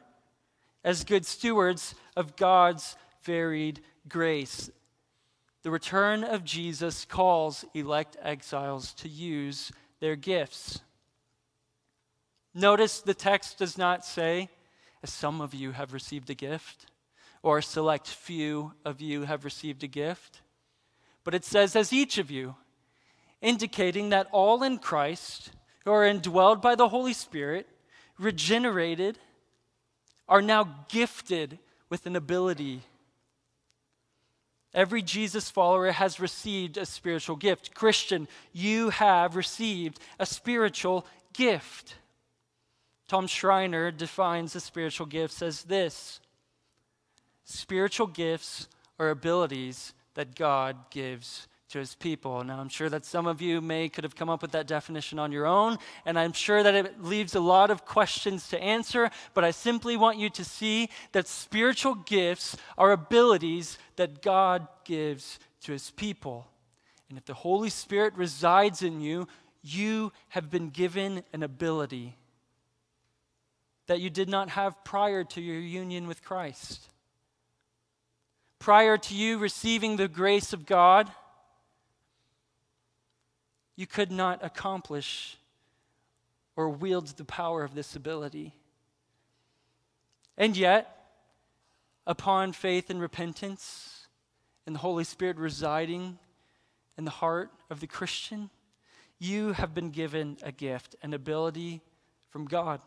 as 0.83 1.03
good 1.03 1.25
stewards 1.25 1.95
of 2.15 2.35
God's 2.35 2.95
varied 3.27 3.81
grace. 4.07 4.71
The 5.63 5.69
return 5.69 6.23
of 6.23 6.45
Jesus 6.45 7.03
calls 7.03 7.65
elect 7.73 8.15
exiles 8.21 8.93
to 8.93 9.09
use 9.09 9.69
their 9.99 10.15
gifts. 10.15 10.79
Notice 12.53 13.01
the 13.01 13.13
text 13.13 13.57
does 13.59 13.77
not 13.77 14.05
say, 14.05 14.47
as 15.03 15.11
some 15.11 15.41
of 15.41 15.53
you 15.53 15.73
have 15.73 15.91
received 15.91 16.29
a 16.29 16.33
gift, 16.33 16.85
or 17.43 17.57
a 17.57 17.63
select 17.63 18.07
few 18.07 18.71
of 18.85 19.01
you 19.01 19.23
have 19.23 19.43
received 19.43 19.83
a 19.83 19.87
gift, 19.87 20.41
but 21.25 21.35
it 21.35 21.43
says, 21.43 21.75
as 21.75 21.91
each 21.91 22.17
of 22.17 22.31
you, 22.31 22.55
indicating 23.41 24.09
that 24.09 24.27
all 24.31 24.63
in 24.63 24.77
Christ, 24.77 25.51
who 25.83 25.91
are 25.91 26.07
indwelled 26.07 26.61
by 26.61 26.75
the 26.75 26.87
Holy 26.87 27.13
Spirit, 27.13 27.67
regenerated, 28.17 29.19
are 30.29 30.41
now 30.41 30.85
gifted 30.87 31.59
with 31.89 32.05
an 32.05 32.15
ability. 32.15 32.83
Every 34.77 35.01
Jesus 35.01 35.49
follower 35.49 35.91
has 35.91 36.19
received 36.19 36.77
a 36.77 36.85
spiritual 36.85 37.35
gift. 37.35 37.73
Christian, 37.73 38.27
you 38.53 38.91
have 38.91 39.35
received 39.35 39.99
a 40.19 40.25
spiritual 40.27 41.07
gift. 41.33 41.95
Tom 43.07 43.25
Schreiner 43.25 43.89
defines 43.89 44.53
the 44.53 44.59
spiritual 44.59 45.07
gifts 45.07 45.41
as 45.41 45.63
this 45.63 46.19
spiritual 47.43 48.05
gifts 48.05 48.67
are 48.99 49.09
abilities 49.09 49.95
that 50.13 50.35
God 50.35 50.75
gives 50.91 51.47
to 51.69 51.79
his 51.79 51.95
people. 51.95 52.43
Now, 52.43 52.59
I'm 52.59 52.69
sure 52.69 52.89
that 52.89 53.03
some 53.03 53.27
of 53.27 53.41
you 53.41 53.59
may 53.59 53.89
could 53.89 54.03
have 54.03 54.15
come 54.15 54.29
up 54.29 54.41
with 54.41 54.51
that 54.51 54.67
definition 54.67 55.19
on 55.19 55.31
your 55.31 55.45
own, 55.45 55.77
and 56.05 56.17
I'm 56.17 56.33
sure 56.33 56.63
that 56.63 56.73
it 56.73 57.03
leaves 57.03 57.35
a 57.35 57.39
lot 57.39 57.69
of 57.69 57.85
questions 57.85 58.47
to 58.49 58.61
answer, 58.61 59.09
but 59.33 59.43
I 59.43 59.51
simply 59.51 59.97
want 59.97 60.17
you 60.17 60.29
to 60.29 60.45
see 60.45 60.89
that 61.11 61.27
spiritual 61.27 61.95
gifts 61.95 62.55
are 62.77 62.91
abilities 62.91 63.77
that 63.97 64.21
God 64.21 64.67
gives 64.85 65.39
to 65.61 65.73
his 65.73 65.91
people. 65.91 66.47
And 67.09 67.17
if 67.17 67.25
the 67.25 67.33
Holy 67.33 67.69
Spirit 67.69 68.13
resides 68.15 68.81
in 68.81 69.01
you, 69.01 69.27
you 69.61 70.13
have 70.29 70.49
been 70.49 70.69
given 70.69 71.23
an 71.33 71.43
ability 71.43 72.15
that 73.87 73.99
you 73.99 74.09
did 74.09 74.29
not 74.29 74.49
have 74.49 74.83
prior 74.83 75.23
to 75.23 75.41
your 75.41 75.59
union 75.59 76.07
with 76.07 76.23
Christ. 76.23 76.81
Prior 78.59 78.97
to 78.97 79.15
you 79.15 79.37
receiving 79.37 79.95
the 79.95 80.07
grace 80.07 80.51
of 80.51 80.65
God, 80.65 81.11
you 83.77 83.87
could 83.87 84.11
not 84.11 84.43
accomplish 84.43 85.37
or 86.57 86.67
wield 86.67 87.07
the 87.09 87.23
power 87.23 87.63
of 87.63 87.75
this 87.75 87.95
ability. 87.95 88.53
And 90.35 90.57
yet, 90.57 90.93
upon 92.05 92.51
faith 92.51 92.89
and 92.89 92.99
repentance, 92.99 94.07
and 94.65 94.75
the 94.75 94.79
Holy 94.79 95.03
Spirit 95.05 95.37
residing 95.37 96.17
in 96.97 97.05
the 97.05 97.11
heart 97.11 97.51
of 97.69 97.79
the 97.79 97.87
Christian, 97.87 98.49
you 99.19 99.53
have 99.53 99.73
been 99.73 99.91
given 99.91 100.37
a 100.41 100.51
gift, 100.51 100.95
an 101.03 101.13
ability 101.13 101.81
from 102.29 102.45
God. 102.45 102.81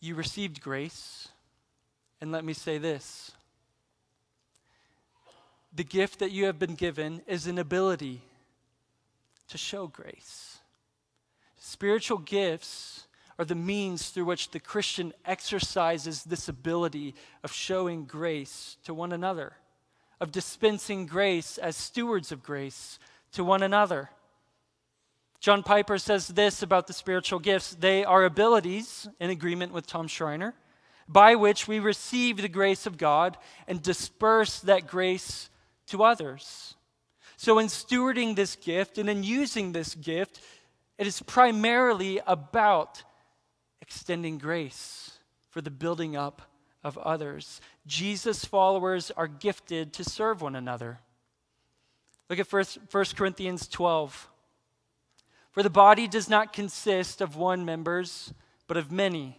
You 0.00 0.14
received 0.14 0.60
grace, 0.60 1.28
and 2.20 2.30
let 2.30 2.44
me 2.44 2.52
say 2.52 2.76
this 2.76 3.32
the 5.74 5.84
gift 5.84 6.20
that 6.20 6.30
you 6.30 6.46
have 6.46 6.58
been 6.58 6.74
given 6.74 7.22
is 7.26 7.46
an 7.46 7.58
ability 7.58 8.22
to 9.48 9.58
show 9.58 9.86
grace. 9.86 10.58
Spiritual 11.56 12.18
gifts 12.18 13.06
are 13.38 13.44
the 13.44 13.54
means 13.54 14.10
through 14.10 14.26
which 14.26 14.50
the 14.50 14.60
Christian 14.60 15.12
exercises 15.24 16.22
this 16.22 16.48
ability 16.48 17.14
of 17.42 17.52
showing 17.52 18.04
grace 18.04 18.76
to 18.84 18.94
one 18.94 19.12
another, 19.12 19.54
of 20.20 20.30
dispensing 20.30 21.06
grace 21.06 21.58
as 21.58 21.76
stewards 21.76 22.30
of 22.30 22.42
grace 22.42 22.98
to 23.32 23.42
one 23.42 23.62
another. 23.62 24.10
John 25.40 25.62
Piper 25.64 25.98
says 25.98 26.28
this 26.28 26.62
about 26.62 26.86
the 26.86 26.92
spiritual 26.92 27.40
gifts 27.40 27.74
they 27.74 28.04
are 28.04 28.24
abilities, 28.24 29.08
in 29.18 29.30
agreement 29.30 29.72
with 29.72 29.86
Tom 29.86 30.06
Schreiner, 30.06 30.54
by 31.08 31.34
which 31.34 31.66
we 31.66 31.80
receive 31.80 32.36
the 32.36 32.48
grace 32.48 32.86
of 32.86 32.96
God 32.96 33.36
and 33.66 33.82
disperse 33.82 34.60
that 34.60 34.86
grace 34.86 35.50
to 35.88 36.02
others. 36.02 36.74
So, 37.36 37.58
in 37.58 37.66
stewarding 37.66 38.36
this 38.36 38.56
gift 38.56 38.98
and 38.98 39.10
in 39.10 39.22
using 39.22 39.72
this 39.72 39.94
gift, 39.94 40.40
it 40.98 41.06
is 41.06 41.20
primarily 41.22 42.20
about 42.26 43.02
extending 43.80 44.38
grace 44.38 45.18
for 45.50 45.60
the 45.60 45.70
building 45.70 46.16
up 46.16 46.42
of 46.82 46.96
others. 46.98 47.60
Jesus' 47.86 48.44
followers 48.44 49.10
are 49.16 49.26
gifted 49.26 49.92
to 49.94 50.04
serve 50.04 50.42
one 50.42 50.54
another. 50.54 51.00
Look 52.30 52.38
at 52.38 52.52
1 52.52 53.04
Corinthians 53.16 53.68
12. 53.68 54.28
For 55.50 55.62
the 55.62 55.70
body 55.70 56.08
does 56.08 56.28
not 56.28 56.52
consist 56.52 57.20
of 57.20 57.36
one 57.36 57.64
members, 57.64 58.32
but 58.66 58.76
of 58.76 58.90
many. 58.90 59.38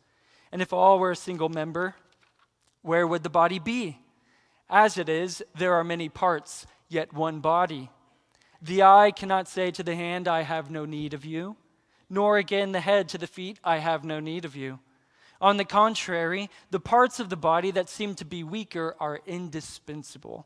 And 0.51 0.61
if 0.61 0.73
all 0.73 0.99
were 0.99 1.11
a 1.11 1.15
single 1.15 1.49
member, 1.49 1.95
where 2.81 3.07
would 3.07 3.23
the 3.23 3.29
body 3.29 3.59
be? 3.59 3.97
As 4.69 4.97
it 4.97 5.09
is, 5.09 5.43
there 5.55 5.73
are 5.75 5.83
many 5.83 6.09
parts, 6.09 6.65
yet 6.89 7.13
one 7.13 7.39
body. 7.39 7.89
The 8.61 8.83
eye 8.83 9.11
cannot 9.11 9.47
say 9.47 9.71
to 9.71 9.83
the 9.83 9.95
hand, 9.95 10.27
I 10.27 10.41
have 10.41 10.69
no 10.69 10.85
need 10.85 11.13
of 11.13 11.25
you, 11.25 11.55
nor 12.09 12.37
again 12.37 12.71
the 12.71 12.79
head 12.79 13.09
to 13.09 13.17
the 13.17 13.27
feet, 13.27 13.59
I 13.63 13.77
have 13.77 14.03
no 14.03 14.19
need 14.19 14.45
of 14.45 14.55
you. 14.55 14.79
On 15.39 15.57
the 15.57 15.65
contrary, 15.65 16.49
the 16.69 16.79
parts 16.79 17.19
of 17.19 17.29
the 17.29 17.37
body 17.37 17.71
that 17.71 17.89
seem 17.89 18.13
to 18.15 18.25
be 18.25 18.43
weaker 18.43 18.95
are 18.99 19.21
indispensable. 19.25 20.45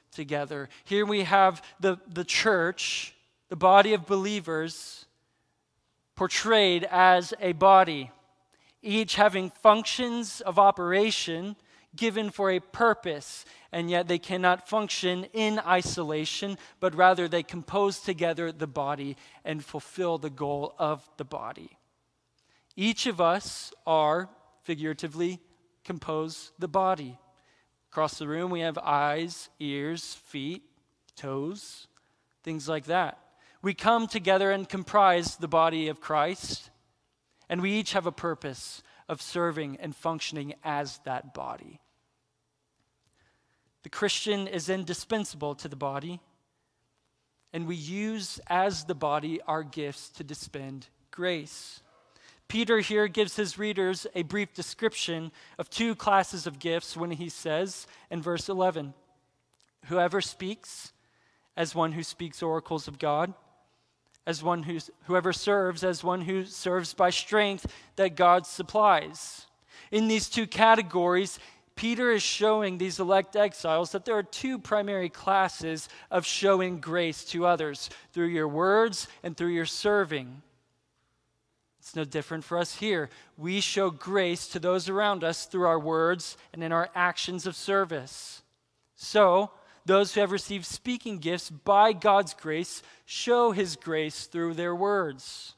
together. 0.11 0.69
Here 0.83 1.05
we 1.05 1.23
have 1.23 1.61
the, 1.79 1.97
the 2.07 2.23
church, 2.23 3.13
the 3.49 3.55
body 3.55 3.93
of 3.93 4.05
believers, 4.05 5.05
portrayed 6.15 6.87
as 6.91 7.33
a 7.39 7.53
body, 7.53 8.11
each 8.81 9.15
having 9.15 9.49
functions 9.49 10.41
of 10.41 10.59
operation 10.59 11.55
given 11.95 12.29
for 12.29 12.51
a 12.51 12.59
purpose, 12.59 13.45
and 13.71 13.89
yet 13.89 14.07
they 14.07 14.19
cannot 14.19 14.67
function 14.67 15.25
in 15.33 15.59
isolation, 15.59 16.57
but 16.79 16.95
rather 16.95 17.27
they 17.27 17.43
compose 17.43 17.99
together 17.99 18.51
the 18.51 18.67
body 18.67 19.17
and 19.43 19.63
fulfill 19.63 20.17
the 20.17 20.29
goal 20.29 20.73
of 20.77 21.07
the 21.17 21.25
body. 21.25 21.77
Each 22.75 23.05
of 23.07 23.19
us 23.19 23.73
are, 23.85 24.29
figuratively, 24.63 25.39
compose 25.83 26.51
the 26.59 26.67
body. 26.67 27.17
Across 27.91 28.19
the 28.19 28.27
room, 28.27 28.51
we 28.51 28.61
have 28.61 28.77
eyes, 28.77 29.49
ears, 29.59 30.13
feet, 30.13 30.63
toes, 31.17 31.87
things 32.41 32.69
like 32.69 32.85
that. 32.85 33.19
We 33.61 33.73
come 33.73 34.07
together 34.07 34.49
and 34.49 34.67
comprise 34.67 35.35
the 35.35 35.49
body 35.49 35.89
of 35.89 35.99
Christ, 35.99 36.69
and 37.49 37.61
we 37.61 37.73
each 37.73 37.91
have 37.91 38.05
a 38.05 38.11
purpose 38.13 38.81
of 39.09 39.21
serving 39.21 39.75
and 39.81 39.93
functioning 39.93 40.53
as 40.63 40.99
that 40.99 41.33
body. 41.33 41.81
The 43.83 43.89
Christian 43.89 44.47
is 44.47 44.69
indispensable 44.69 45.53
to 45.55 45.67
the 45.67 45.75
body, 45.75 46.21
and 47.51 47.67
we 47.67 47.75
use 47.75 48.39
as 48.47 48.85
the 48.85 48.95
body 48.95 49.41
our 49.41 49.63
gifts 49.63 50.07
to 50.11 50.23
dispense 50.23 50.87
grace. 51.11 51.83
Peter 52.51 52.79
here 52.79 53.07
gives 53.07 53.37
his 53.37 53.57
readers 53.57 54.05
a 54.13 54.23
brief 54.23 54.53
description 54.53 55.31
of 55.57 55.69
two 55.69 55.95
classes 55.95 56.45
of 56.45 56.59
gifts 56.59 56.97
when 56.97 57.11
he 57.11 57.29
says 57.29 57.87
in 58.09 58.21
verse 58.21 58.49
11 58.49 58.93
Whoever 59.85 60.19
speaks, 60.19 60.91
as 61.55 61.73
one 61.73 61.93
who 61.93 62.03
speaks 62.03 62.43
oracles 62.43 62.89
of 62.89 62.99
God, 62.99 63.33
as 64.27 64.43
one 64.43 64.63
who 64.63 64.79
whoever 65.03 65.31
serves 65.31 65.81
as 65.81 66.03
one 66.03 66.19
who 66.19 66.43
serves 66.43 66.93
by 66.93 67.09
strength 67.09 67.67
that 67.95 68.17
God 68.17 68.45
supplies. 68.45 69.45
In 69.89 70.09
these 70.09 70.27
two 70.27 70.45
categories, 70.45 71.39
Peter 71.77 72.11
is 72.11 72.21
showing 72.21 72.77
these 72.77 72.99
elect 72.99 73.37
exiles 73.37 73.93
that 73.93 74.03
there 74.03 74.17
are 74.17 74.23
two 74.23 74.59
primary 74.59 75.07
classes 75.07 75.87
of 76.11 76.25
showing 76.25 76.81
grace 76.81 77.23
to 77.23 77.45
others 77.45 77.89
through 78.11 78.27
your 78.27 78.49
words 78.49 79.07
and 79.23 79.37
through 79.37 79.53
your 79.53 79.65
serving. 79.65 80.41
It's 81.81 81.95
no 81.95 82.03
different 82.03 82.43
for 82.43 82.59
us 82.59 82.75
here. 82.75 83.09
We 83.39 83.59
show 83.59 83.89
grace 83.89 84.47
to 84.49 84.59
those 84.59 84.87
around 84.87 85.23
us 85.23 85.45
through 85.45 85.65
our 85.65 85.79
words 85.79 86.37
and 86.53 86.63
in 86.63 86.71
our 86.71 86.91
actions 86.93 87.47
of 87.47 87.55
service. 87.55 88.43
So, 88.95 89.49
those 89.83 90.13
who 90.13 90.21
have 90.21 90.31
received 90.31 90.65
speaking 90.65 91.17
gifts 91.17 91.49
by 91.49 91.93
God's 91.93 92.35
grace 92.35 92.83
show 93.05 93.51
his 93.51 93.75
grace 93.75 94.27
through 94.27 94.53
their 94.53 94.75
words. 94.75 95.55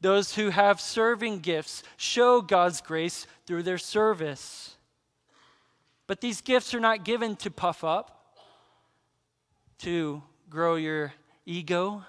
Those 0.00 0.36
who 0.36 0.48
have 0.48 0.80
serving 0.80 1.40
gifts 1.40 1.82
show 1.98 2.40
God's 2.40 2.80
grace 2.80 3.26
through 3.44 3.64
their 3.64 3.76
service. 3.76 4.74
But 6.06 6.22
these 6.22 6.40
gifts 6.40 6.72
are 6.72 6.80
not 6.80 7.04
given 7.04 7.36
to 7.36 7.50
puff 7.50 7.84
up, 7.84 8.38
to 9.80 10.22
grow 10.48 10.76
your 10.76 11.12
ego, 11.44 12.04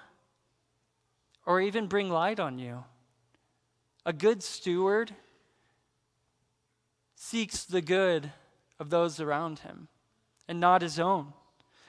or 1.44 1.60
even 1.60 1.88
bring 1.88 2.08
light 2.08 2.40
on 2.40 2.58
you. 2.58 2.84
A 4.06 4.12
good 4.12 4.42
steward 4.42 5.12
seeks 7.14 7.64
the 7.64 7.82
good 7.82 8.32
of 8.78 8.90
those 8.90 9.20
around 9.20 9.60
him 9.60 9.88
and 10.48 10.58
not 10.58 10.82
his 10.82 10.98
own. 10.98 11.32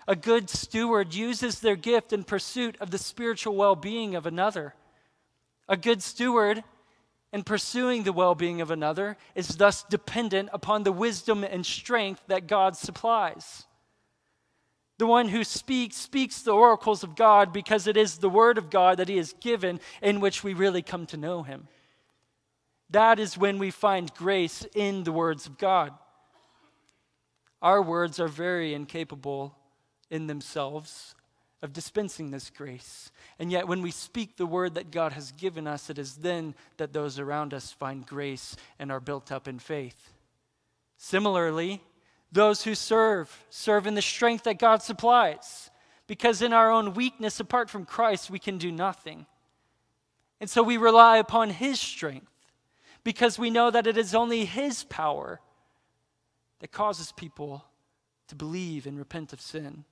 A 0.08 0.16
good 0.16 0.50
steward 0.50 1.14
uses 1.14 1.60
their 1.60 1.76
gift 1.76 2.12
in 2.12 2.24
pursuit 2.24 2.76
of 2.82 2.92
the 2.92 2.98
spiritual 2.98 3.56
well 3.56 3.76
being 3.76 4.16
of 4.16 4.26
another. 4.26 4.76
A 5.70 5.78
good 5.78 6.04
steward, 6.04 6.64
in 7.32 7.44
pursuing 7.44 8.04
the 8.04 8.12
well 8.12 8.36
being 8.36 8.60
of 8.60 8.72
another, 8.72 9.16
is 9.36 9.56
thus 9.56 9.84
dependent 9.84 10.50
upon 10.52 10.84
the 10.84 10.92
wisdom 10.92 11.46
and 11.46 11.66
strength 11.66 12.24
that 12.28 12.48
God 12.48 12.76
supplies. 12.76 13.66
The 14.98 15.08
one 15.08 15.30
who 15.30 15.44
speaks, 15.44 15.96
speaks 15.96 16.42
the 16.42 16.52
oracles 16.52 17.04
of 17.04 17.16
God 17.16 17.54
because 17.54 17.88
it 17.88 17.96
is 17.96 18.18
the 18.18 18.30
word 18.30 18.58
of 18.58 18.70
God 18.70 18.98
that 18.98 19.10
he 19.10 19.18
has 19.18 19.34
given 19.34 19.80
in 20.02 20.20
which 20.20 20.44
we 20.44 20.54
really 20.54 20.82
come 20.82 21.06
to 21.08 21.18
know 21.18 21.44
him. 21.44 21.68
That 22.92 23.20
is 23.20 23.38
when 23.38 23.58
we 23.58 23.72
find 23.72 24.14
grace 24.14 24.66
in 24.76 25.04
the 25.04 25.12
words 25.12 25.46
of 25.46 25.58
God. 25.58 25.94
Our 27.62 27.82
words 27.82 28.20
are 28.20 28.28
very 28.28 28.74
incapable 28.74 29.56
in 30.10 30.28
themselves 30.28 31.16
of 31.62 31.74
dispensing 31.74 32.32
this 32.32 32.50
grace. 32.50 33.12
And 33.40 33.52
yet, 33.52 33.68
when 33.68 33.82
we 33.82 33.92
speak 33.92 34.36
the 34.36 34.48
word 34.48 34.76
that 34.76 34.92
God 34.92 35.14
has 35.14 35.32
given 35.32 35.68
us, 35.68 35.90
it 35.90 35.98
is 35.98 36.16
then 36.16 36.56
that 36.78 36.92
those 36.92 37.20
around 37.20 37.54
us 37.54 37.72
find 37.72 38.06
grace 38.06 38.56
and 38.80 38.92
are 38.92 39.00
built 39.00 39.32
up 39.32 39.48
in 39.48 39.60
faith. 39.60 40.12
Similarly, 40.98 41.82
those 42.32 42.64
who 42.64 42.76
serve, 42.76 43.46
serve 43.50 43.88
in 43.88 43.94
the 43.94 44.02
strength 44.02 44.46
that 44.46 44.60
God 44.60 44.82
supplies. 44.82 45.70
Because 46.08 46.42
in 46.42 46.52
our 46.52 46.72
own 46.72 46.94
weakness, 46.94 47.40
apart 47.40 47.70
from 47.70 47.86
Christ, 47.86 48.30
we 48.30 48.40
can 48.40 48.58
do 48.58 48.72
nothing. 48.72 49.28
And 50.42 50.50
so 50.50 50.64
we 50.64 50.78
rely 50.78 51.18
upon 51.18 51.52
His 51.52 51.80
strength 51.80 52.31
because 53.04 53.40
we 53.40 53.50
know 53.50 53.72
that 53.72 53.88
it 53.88 53.98
is 53.98 54.14
only 54.14 54.46
His 54.46 54.84
power 54.84 55.40
that 56.60 56.72
causes 56.72 57.12
people 57.12 57.66
to 58.28 58.36
believe 58.36 58.86
and 58.86 58.98
repent 58.98 59.34
of 59.34 59.42
sin 59.42 59.84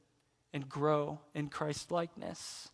and 0.54 0.69
grow 0.69 1.19
in 1.34 1.50
Christ 1.50 1.91
likeness. 1.91 2.69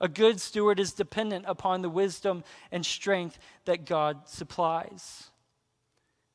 A 0.00 0.08
good 0.08 0.40
steward 0.40 0.80
is 0.80 0.92
dependent 0.92 1.44
upon 1.46 1.82
the 1.82 1.90
wisdom 1.90 2.42
and 2.72 2.84
strength 2.84 3.38
that 3.66 3.84
God 3.84 4.28
supplies. 4.28 5.30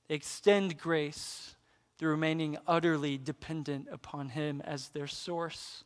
They 0.08 0.16
extend 0.16 0.78
grace 0.78 1.56
through 1.98 2.12
remaining 2.12 2.58
utterly 2.68 3.18
dependent 3.18 3.88
upon 3.92 4.30
Him 4.30 4.62
as 4.66 4.90
their 4.90 5.08
source, 5.08 5.84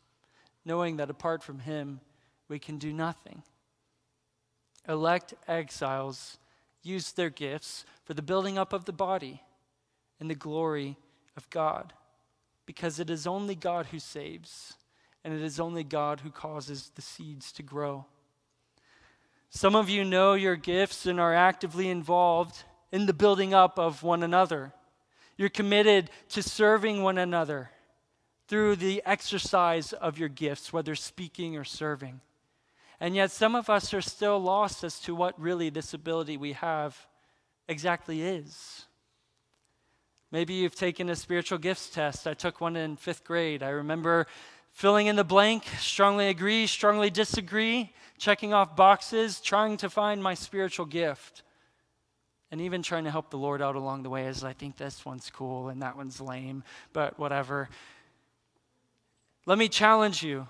knowing 0.66 0.98
that 0.98 1.10
apart 1.10 1.42
from 1.42 1.60
Him, 1.60 2.02
we 2.50 2.60
can 2.60 2.78
do 2.78 2.92
nothing. 2.92 3.44
Elect 4.88 5.34
exiles 5.48 6.38
use 6.84 7.12
their 7.12 7.30
gifts 7.30 7.86
for 8.04 8.14
the 8.14 8.22
building 8.22 8.58
up 8.58 8.74
of 8.74 8.86
the 8.86 8.94
body 8.94 9.42
and 10.20 10.30
the 10.30 10.36
glory 10.36 10.98
of 11.38 11.50
God, 11.50 11.94
because 12.66 13.00
it 13.00 13.10
is 13.10 13.28
only 13.28 13.56
God 13.56 13.88
who 13.88 14.00
saves 14.00 14.74
and 15.24 15.34
it 15.34 15.42
is 15.42 15.60
only 15.60 15.84
God 15.84 16.22
who 16.22 16.32
causes 16.32 16.92
the 16.96 17.02
seeds 17.02 17.52
to 17.54 17.64
grow. 17.64 18.06
Some 19.50 19.76
of 19.76 19.90
you 19.90 20.06
know 20.06 20.34
your 20.34 20.56
gifts 20.56 21.06
and 21.06 21.20
are 21.20 21.34
actively 21.34 21.90
involved 21.90 22.64
in 22.92 23.06
the 23.06 23.14
building 23.14 23.54
up 23.54 23.80
of 23.80 24.04
one 24.04 24.24
another. 24.24 24.74
You're 25.38 25.50
committed 25.50 26.10
to 26.30 26.44
serving 26.44 27.02
one 27.02 27.18
another 27.18 27.72
through 28.48 28.78
the 28.78 29.02
exercise 29.06 29.94
of 29.94 30.18
your 30.18 30.30
gifts, 30.30 30.74
whether 30.74 30.96
speaking 30.96 31.56
or 31.56 31.64
serving. 31.64 32.22
And 33.00 33.16
yet, 33.16 33.32
some 33.32 33.56
of 33.56 33.70
us 33.70 33.94
are 33.94 34.02
still 34.02 34.40
lost 34.40 34.84
as 34.84 35.00
to 35.02 35.16
what 35.16 35.40
really 35.40 35.70
this 35.70 35.94
ability 35.94 36.36
we 36.36 36.54
have 36.54 36.98
exactly 37.68 38.22
is. 38.22 38.86
Maybe 40.32 40.54
you've 40.54 40.76
taken 40.76 41.10
a 41.10 41.16
spiritual 41.16 41.58
gifts 41.58 41.90
test. 41.90 42.28
I 42.28 42.34
took 42.34 42.62
one 42.62 42.76
in 42.76 42.98
fifth 42.98 43.24
grade. 43.24 43.64
I 43.64 43.70
remember 43.70 44.28
filling 44.72 45.08
in 45.08 45.16
the 45.16 45.24
blank, 45.24 45.64
strongly 45.80 46.28
agree, 46.28 46.68
strongly 46.68 47.10
disagree, 47.10 47.94
checking 48.18 48.54
off 48.54 48.76
boxes, 48.76 49.40
trying 49.40 49.78
to 49.78 49.90
find 49.90 50.22
my 50.22 50.34
spiritual 50.34 50.86
gift. 50.86 51.44
And 52.52 52.62
even 52.62 52.82
trying 52.82 53.04
to 53.06 53.12
help 53.12 53.30
the 53.30 53.38
Lord 53.38 53.62
out 53.62 53.76
along 53.76 54.04
the 54.04 54.10
way 54.10 54.26
as 54.26 54.44
I 54.44 54.54
think 54.54 54.76
this 54.78 55.06
one's 55.06 55.30
cool 55.30 55.70
and 55.70 55.82
that 55.84 55.96
one's 55.96 56.20
lame, 56.20 56.64
but 56.94 57.18
whatever. 57.20 57.70
Let 59.46 59.58
me 59.58 59.70
challenge 59.70 60.24
you. 60.24 60.48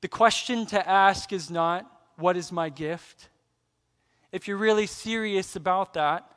The 0.00 0.08
question 0.08 0.66
to 0.66 0.88
ask 0.88 1.32
is 1.32 1.50
not, 1.50 1.90
What 2.16 2.36
is 2.36 2.52
my 2.52 2.68
gift? 2.68 3.28
If 4.32 4.46
you're 4.46 4.56
really 4.56 4.86
serious 4.86 5.56
about 5.56 5.94
that, 5.94 6.30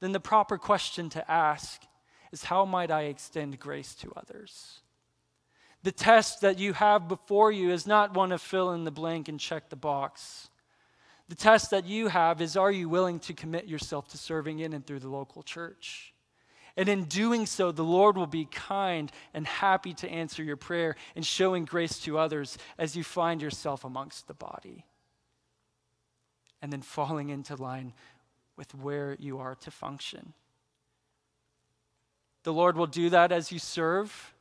then 0.00 0.12
the 0.12 0.20
proper 0.20 0.58
question 0.58 1.08
to 1.10 1.30
ask 1.30 1.82
is 2.30 2.44
how 2.44 2.64
might 2.64 2.90
I 2.90 3.02
extend 3.02 3.58
grace 3.58 3.94
to 3.96 4.12
others? 4.16 4.80
The 5.82 5.92
test 5.92 6.40
that 6.42 6.58
you 6.58 6.72
have 6.74 7.08
before 7.08 7.50
you 7.50 7.70
is 7.70 7.86
not 7.86 8.14
one 8.14 8.32
of 8.32 8.42
fill 8.42 8.72
in 8.72 8.84
the 8.84 8.90
blank 8.90 9.28
and 9.28 9.40
check 9.40 9.70
the 9.70 9.76
box. 9.76 10.48
The 11.28 11.34
test 11.34 11.70
that 11.70 11.86
you 11.86 12.08
have 12.08 12.40
is 12.40 12.56
are 12.56 12.70
you 12.70 12.88
willing 12.88 13.20
to 13.20 13.34
commit 13.34 13.66
yourself 13.66 14.08
to 14.08 14.18
serving 14.18 14.58
in 14.58 14.72
and 14.72 14.86
through 14.86 15.00
the 15.00 15.08
local 15.08 15.42
church? 15.42 16.12
And 16.78 16.88
in 16.88 17.06
doing 17.06 17.44
so, 17.44 17.72
the 17.72 17.82
Lord 17.82 18.16
will 18.16 18.28
be 18.28 18.44
kind 18.44 19.10
and 19.34 19.44
happy 19.44 19.94
to 19.94 20.08
answer 20.08 20.44
your 20.44 20.56
prayer 20.56 20.94
and 21.16 21.26
showing 21.26 21.64
grace 21.64 21.98
to 22.02 22.18
others 22.18 22.56
as 22.78 22.94
you 22.94 23.02
find 23.02 23.42
yourself 23.42 23.84
amongst 23.84 24.28
the 24.28 24.34
body. 24.34 24.84
And 26.62 26.72
then 26.72 26.82
falling 26.82 27.30
into 27.30 27.56
line 27.56 27.94
with 28.56 28.76
where 28.76 29.16
you 29.18 29.38
are 29.38 29.56
to 29.56 29.72
function. 29.72 30.34
The 32.44 32.52
Lord 32.52 32.76
will 32.76 32.86
do 32.86 33.10
that 33.10 33.32
as 33.32 33.50
you 33.50 33.58
serve. 33.58 34.32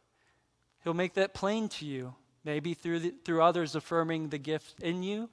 He'll 0.84 0.94
make 0.94 1.16
that 1.16 1.34
plain 1.34 1.70
to 1.70 1.88
you, 1.88 2.14
maybe 2.46 2.76
through, 2.76 3.00
the, 3.00 3.14
through 3.26 3.42
others 3.42 3.74
affirming 3.74 4.30
the 4.30 4.38
gift 4.38 4.80
in 4.84 5.02
you, 5.02 5.32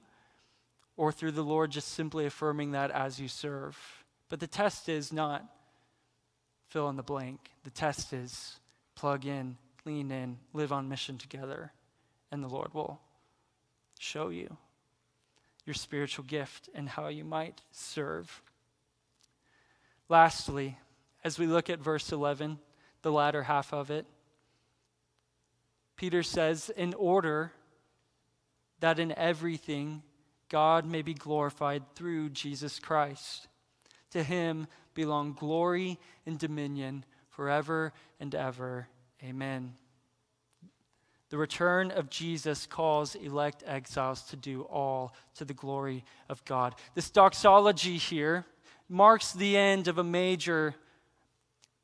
or 0.97 1.11
through 1.11 1.33
the 1.33 1.43
Lord 1.43 1.69
just 1.69 1.89
simply 1.89 2.25
affirming 2.25 2.71
that 2.71 2.89
as 2.89 3.19
you 3.19 3.27
serve. 3.27 3.77
But 4.27 4.39
the 4.39 4.47
test 4.47 4.89
is 4.89 5.13
not 5.13 5.45
fill 6.75 6.89
in 6.89 6.97
the 6.97 7.03
blank. 7.03 7.51
The 7.63 7.69
test 7.69 8.11
is 8.11 8.59
plug 8.95 9.25
in, 9.25 9.55
lean 9.85 10.11
in, 10.11 10.39
live 10.51 10.73
on 10.73 10.89
mission 10.89 11.17
together, 11.17 11.71
and 12.33 12.43
the 12.43 12.49
Lord 12.49 12.73
will 12.73 12.99
show 13.97 14.27
you 14.27 14.57
your 15.65 15.73
spiritual 15.73 16.25
gift 16.25 16.67
and 16.75 16.89
how 16.89 17.07
you 17.07 17.23
might 17.23 17.61
serve. 17.71 18.41
Lastly, 20.09 20.77
as 21.23 21.39
we 21.39 21.47
look 21.47 21.69
at 21.69 21.79
verse 21.79 22.11
11, 22.11 22.59
the 23.03 23.11
latter 23.13 23.43
half 23.43 23.71
of 23.73 23.89
it, 23.89 24.05
Peter 25.95 26.23
says, 26.23 26.69
in 26.75 26.93
order 26.95 27.53
that 28.81 28.99
in 28.99 29.17
everything 29.17 30.03
God 30.49 30.85
may 30.85 31.03
be 31.03 31.13
glorified 31.13 31.83
through 31.95 32.31
Jesus 32.31 32.79
Christ. 32.79 33.47
To 34.11 34.23
him 34.23 34.67
belong 34.93 35.33
glory 35.33 35.99
and 36.25 36.39
dominion 36.39 37.05
forever 37.29 37.93
and 38.19 38.33
ever. 38.33 38.87
Amen. 39.23 39.73
The 41.29 41.37
return 41.37 41.91
of 41.91 42.09
Jesus 42.09 42.65
calls 42.65 43.15
elect 43.15 43.63
exiles 43.65 44.21
to 44.23 44.35
do 44.35 44.61
all 44.63 45.13
to 45.35 45.45
the 45.45 45.53
glory 45.53 46.05
of 46.29 46.45
God. 46.45 46.75
This 46.93 47.09
doxology 47.09 47.97
here 47.97 48.45
marks 48.87 49.33
the 49.33 49.57
end 49.57 49.87
of 49.87 49.97
a 49.97 50.03
major 50.03 50.75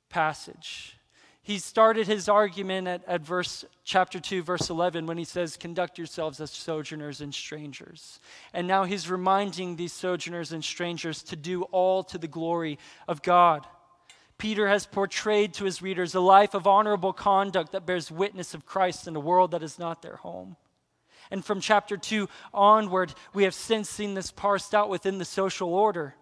passage. 0.10 0.96
He 1.44 1.58
started 1.58 2.06
his 2.06 2.30
argument 2.30 2.88
at, 2.88 3.02
at 3.08 3.22
verse 3.22 3.66
chapter 3.84 4.20
2, 4.20 4.44
verse 4.44 4.70
11, 4.70 5.08
when 5.08 5.18
he 5.18 5.24
says, 5.24 5.58
Conduct 5.58 5.98
yourselves 5.98 6.40
as 6.40 6.52
sojourners 6.52 7.20
and 7.20 7.34
strangers. 7.34 8.20
And 8.54 8.68
now 8.68 8.84
he's 8.84 9.10
reminding 9.10 9.76
these 9.76 9.92
sojourners 9.92 10.52
and 10.52 10.64
strangers 10.64 11.24
to 11.24 11.36
do 11.36 11.64
all 11.64 12.04
to 12.06 12.20
the 12.20 12.28
glory 12.28 12.78
of 13.08 13.24
God. 13.24 13.66
Peter 14.38 14.68
has 14.68 14.86
portrayed 14.86 15.54
to 15.56 15.66
his 15.66 15.82
readers 15.82 16.14
a 16.14 16.20
life 16.20 16.54
of 16.54 16.68
honorable 16.68 17.14
conduct 17.14 17.72
that 17.72 17.86
bears 17.86 18.12
witness 18.12 18.54
of 18.54 18.66
Christ 18.66 19.08
in 19.08 19.16
a 19.16 19.20
world 19.20 19.52
that 19.52 19.64
is 19.64 19.80
not 19.80 20.02
their 20.02 20.18
home. 20.18 20.58
And 21.32 21.44
from 21.44 21.62
chapter 21.62 21.98
2 21.98 22.28
onward, 22.54 23.14
we 23.34 23.44
have 23.44 23.54
since 23.54 23.90
seen 23.90 24.14
this 24.14 24.32
parsed 24.32 24.76
out 24.76 24.90
within 24.90 25.18
the 25.18 25.26
social 25.26 25.74
order. 25.74 26.16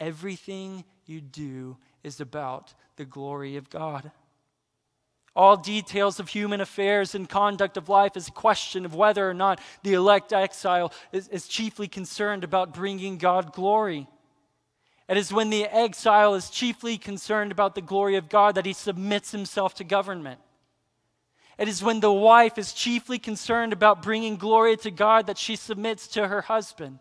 Everything 0.00 0.84
you 1.06 1.20
do 1.20 1.76
is 2.04 2.20
about 2.20 2.74
the 2.96 3.04
glory 3.04 3.56
of 3.56 3.70
God. 3.70 4.12
All 5.36 5.56
details 5.56 6.20
of 6.20 6.28
human 6.28 6.60
affairs 6.60 7.14
and 7.14 7.28
conduct 7.28 7.76
of 7.76 7.88
life 7.88 8.16
is 8.16 8.28
a 8.28 8.32
question 8.32 8.84
of 8.84 8.94
whether 8.94 9.28
or 9.28 9.34
not 9.34 9.60
the 9.82 9.94
elect 9.94 10.32
exile 10.32 10.92
is, 11.10 11.26
is 11.28 11.48
chiefly 11.48 11.88
concerned 11.88 12.44
about 12.44 12.72
bringing 12.72 13.18
God 13.18 13.52
glory. 13.52 14.06
It 15.08 15.16
is 15.16 15.32
when 15.32 15.50
the 15.50 15.64
exile 15.64 16.34
is 16.34 16.50
chiefly 16.50 16.96
concerned 16.96 17.50
about 17.50 17.74
the 17.74 17.82
glory 17.82 18.14
of 18.16 18.28
God 18.28 18.54
that 18.54 18.64
he 18.64 18.72
submits 18.72 19.32
himself 19.32 19.74
to 19.74 19.84
government. 19.84 20.40
It 21.58 21.68
is 21.68 21.82
when 21.82 22.00
the 22.00 22.12
wife 22.12 22.56
is 22.56 22.72
chiefly 22.72 23.18
concerned 23.18 23.72
about 23.72 24.02
bringing 24.02 24.36
glory 24.36 24.76
to 24.78 24.90
God 24.90 25.26
that 25.26 25.38
she 25.38 25.56
submits 25.56 26.06
to 26.08 26.28
her 26.28 26.42
husband. 26.42 27.00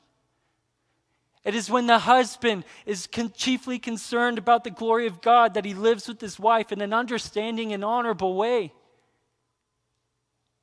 It 1.45 1.55
is 1.55 1.69
when 1.69 1.87
the 1.87 1.99
husband 1.99 2.63
is 2.85 3.07
con- 3.07 3.31
chiefly 3.35 3.77
concerned 3.77 4.37
about 4.37 4.63
the 4.63 4.69
glory 4.69 5.07
of 5.07 5.21
God 5.21 5.55
that 5.55 5.65
he 5.65 5.73
lives 5.73 6.07
with 6.07 6.21
his 6.21 6.39
wife 6.39 6.71
in 6.71 6.79
an 6.81 6.93
understanding 6.93 7.73
and 7.73 7.83
honorable 7.83 8.35
way. 8.35 8.71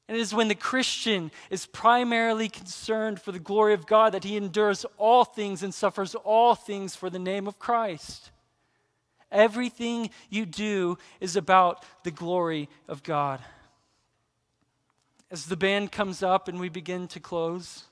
And 0.09 0.17
it 0.17 0.21
is 0.23 0.35
when 0.35 0.49
the 0.49 0.55
Christian 0.55 1.31
is 1.51 1.67
primarily 1.67 2.49
concerned 2.49 3.21
for 3.21 3.31
the 3.31 3.39
glory 3.39 3.75
of 3.75 3.87
God 3.87 4.13
that 4.15 4.25
he 4.25 4.37
endures 4.37 4.85
all 4.97 5.25
things 5.25 5.63
and 5.63 5.73
suffers 5.73 6.15
all 6.17 6.55
things 6.55 6.97
for 6.97 7.11
the 7.11 7.19
name 7.19 7.47
of 7.47 7.59
Christ. 7.59 8.31
Everything 9.31 10.11
you 10.29 10.47
do 10.47 10.99
is 11.21 11.37
about 11.37 11.85
the 12.03 12.11
glory 12.11 12.69
of 12.89 13.03
God. 13.03 13.41
As 15.31 15.47
the 15.47 15.57
band 15.57 15.93
comes 15.93 16.23
up 16.23 16.49
and 16.49 16.59
we 16.59 16.69
begin 16.69 17.07
to 17.09 17.21
close, 17.21 17.85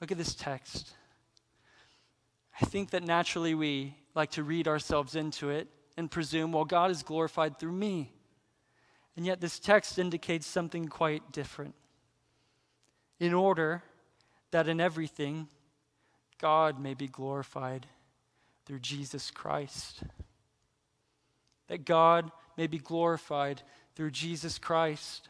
look 0.00 0.12
at 0.12 0.18
this 0.18 0.34
text. 0.34 0.92
I 2.60 2.64
think 2.64 2.90
that 2.90 3.02
naturally 3.02 3.54
we 3.54 3.94
like 4.14 4.30
to 4.32 4.42
read 4.42 4.66
ourselves 4.66 5.14
into 5.14 5.50
it 5.50 5.68
and 5.96 6.10
presume, 6.10 6.52
well, 6.52 6.64
God 6.64 6.90
is 6.90 7.02
glorified 7.02 7.58
through 7.58 7.72
me. 7.72 8.12
And 9.16 9.24
yet, 9.24 9.40
this 9.40 9.58
text 9.58 9.98
indicates 9.98 10.46
something 10.46 10.88
quite 10.88 11.32
different. 11.32 11.74
In 13.18 13.32
order 13.32 13.82
that 14.50 14.68
in 14.68 14.80
everything, 14.80 15.48
God 16.38 16.78
may 16.78 16.94
be 16.94 17.08
glorified 17.08 17.86
through 18.66 18.80
Jesus 18.80 19.30
Christ. 19.30 20.02
That 21.68 21.84
God 21.84 22.30
may 22.56 22.66
be 22.66 22.78
glorified 22.78 23.62
through 23.94 24.10
Jesus 24.10 24.58
Christ. 24.58 25.28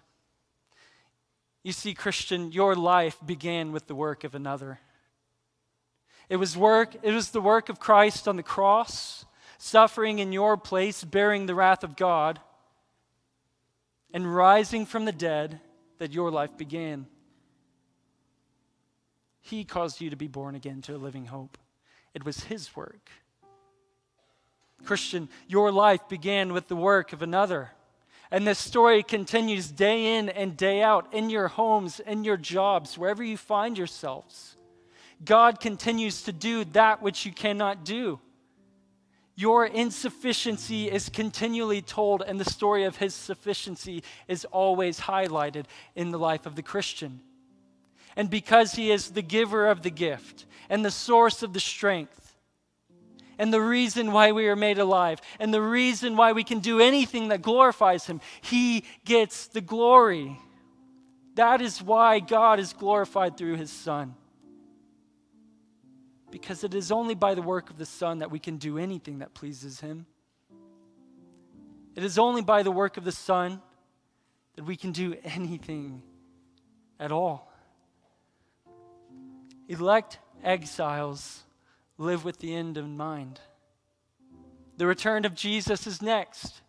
You 1.63 1.73
see, 1.73 1.95
Christian, 1.95 2.53
your 2.53 2.75
life 2.75 3.19
began 3.25 3.73
with 3.73 3.87
the 3.87 3.95
work 3.95 4.25
of 4.25 4.35
another. 4.35 4.81
It 6.29 6.37
was 6.37 6.57
work, 6.57 6.97
it 7.03 7.13
was 7.13 7.31
the 7.31 7.41
work 7.41 7.69
of 7.69 7.79
Christ 7.79 8.27
on 8.27 8.37
the 8.37 8.43
cross, 8.43 9.25
suffering 9.59 10.19
in 10.19 10.33
your 10.33 10.57
place, 10.57 11.05
bearing 11.05 11.47
the 11.47 11.55
wrath 11.55 11.85
of 11.85 11.97
God, 11.97 12.41
and 14.13 14.35
rising 14.35 14.87
from 14.87 15.05
the 15.05 15.13
dead 15.13 15.61
that 15.99 16.13
your 16.13 16.31
life 16.31 16.57
began. 16.57 17.07
He 19.41 19.65
caused 19.65 20.01
you 20.01 20.11
to 20.11 20.17
be 20.17 20.27
born 20.27 20.57
again 20.57 20.83
to 20.83 20.97
a 20.97 20.99
living 20.99 21.27
hope. 21.27 21.57
It 22.15 22.25
was 22.25 22.45
His 22.45 22.75
work. 22.75 23.11
Christian, 24.85 25.29
your 25.47 25.71
life 25.71 26.09
began 26.09 26.53
with 26.53 26.69
the 26.69 26.77
work 26.77 27.13
of 27.13 27.23
another. 27.23 27.71
And 28.31 28.47
this 28.47 28.59
story 28.59 29.03
continues 29.03 29.71
day 29.71 30.17
in 30.17 30.29
and 30.29 30.57
day 30.57 30.83
out 30.83 31.15
in 31.15 31.31
your 31.31 31.49
homes, 31.49 32.01
in 32.01 32.25
your 32.25 32.37
jobs, 32.37 32.99
wherever 32.99 33.23
you 33.23 33.37
find 33.37 33.79
yourselves. 33.79 34.57
God 35.25 35.61
continues 35.61 36.23
to 36.23 36.33
do 36.33 36.65
that 36.67 37.03
which 37.03 37.25
you 37.25 37.33
cannot 37.33 37.85
do. 37.85 38.21
Your 39.35 39.67
insufficiency 39.67 40.91
is 40.91 41.09
continually 41.09 41.83
told, 41.83 42.23
and 42.23 42.41
the 42.41 42.51
story 42.51 42.85
of 42.85 42.97
his 42.97 43.15
sufficiency 43.15 44.03
is 44.29 44.47
always 44.47 45.01
highlighted 45.01 45.67
in 45.95 46.11
the 46.11 46.19
life 46.19 46.47
of 46.47 46.57
the 46.57 46.63
Christian. 46.63 47.21
And 48.17 48.31
because 48.31 48.73
he 48.73 48.91
is 48.91 49.11
the 49.11 49.23
giver 49.23 49.67
of 49.67 49.83
the 49.83 49.91
gift 49.91 50.47
and 50.71 50.85
the 50.85 50.91
source 50.91 51.43
of 51.43 51.53
the 51.53 51.61
strength, 51.61 52.35
and 53.39 53.53
the 53.53 53.61
reason 53.61 54.13
why 54.13 54.33
we 54.33 54.49
are 54.49 54.57
made 54.57 54.79
alive, 54.79 55.21
and 55.39 55.53
the 55.53 55.61
reason 55.61 56.17
why 56.17 56.33
we 56.33 56.43
can 56.43 56.61
do 56.61 56.81
anything 56.81 57.29
that 57.29 57.43
glorifies 57.43 58.07
him, 58.07 58.23
he 58.41 58.85
gets 59.05 59.49
the 59.49 59.61
glory. 59.61 60.39
That 61.35 61.61
is 61.61 61.83
why 61.83 62.21
God 62.21 62.59
is 62.59 62.73
glorified 62.73 63.37
through 63.37 63.57
his 63.57 63.71
Son 63.71 64.15
because 66.31 66.65
it 66.65 66.75
is 66.75 66.91
only 66.91 67.15
by 67.15 67.35
the 67.35 67.43
work 67.43 67.71
of 67.71 67.79
the 67.79 67.87
Son 67.87 68.19
that 68.19 68.31
we 68.31 68.39
can 68.39 68.57
do 68.57 68.79
anything 68.79 69.19
that 69.21 69.35
pleases 69.35 69.81
Him. 69.81 70.07
It 71.95 72.05
is 72.05 72.19
only 72.19 72.43
by 72.43 72.63
the 72.63 72.71
work 72.71 72.97
of 72.97 73.05
the 73.05 73.13
Son 73.13 73.61
that 74.57 74.65
we 74.65 74.77
can 74.77 74.93
do 74.93 75.15
anything 75.25 76.03
at 76.99 77.13
all. 77.13 77.51
Elect 79.69 80.19
exiles 80.45 81.43
live 81.99 82.25
with 82.25 82.39
the 82.39 82.55
end 82.55 82.77
in 82.77 82.97
mind. 82.97 83.41
The 84.77 84.87
return 84.87 85.25
of 85.25 85.35
Jesus 85.35 85.87
is 85.87 86.03
next. 86.03 86.61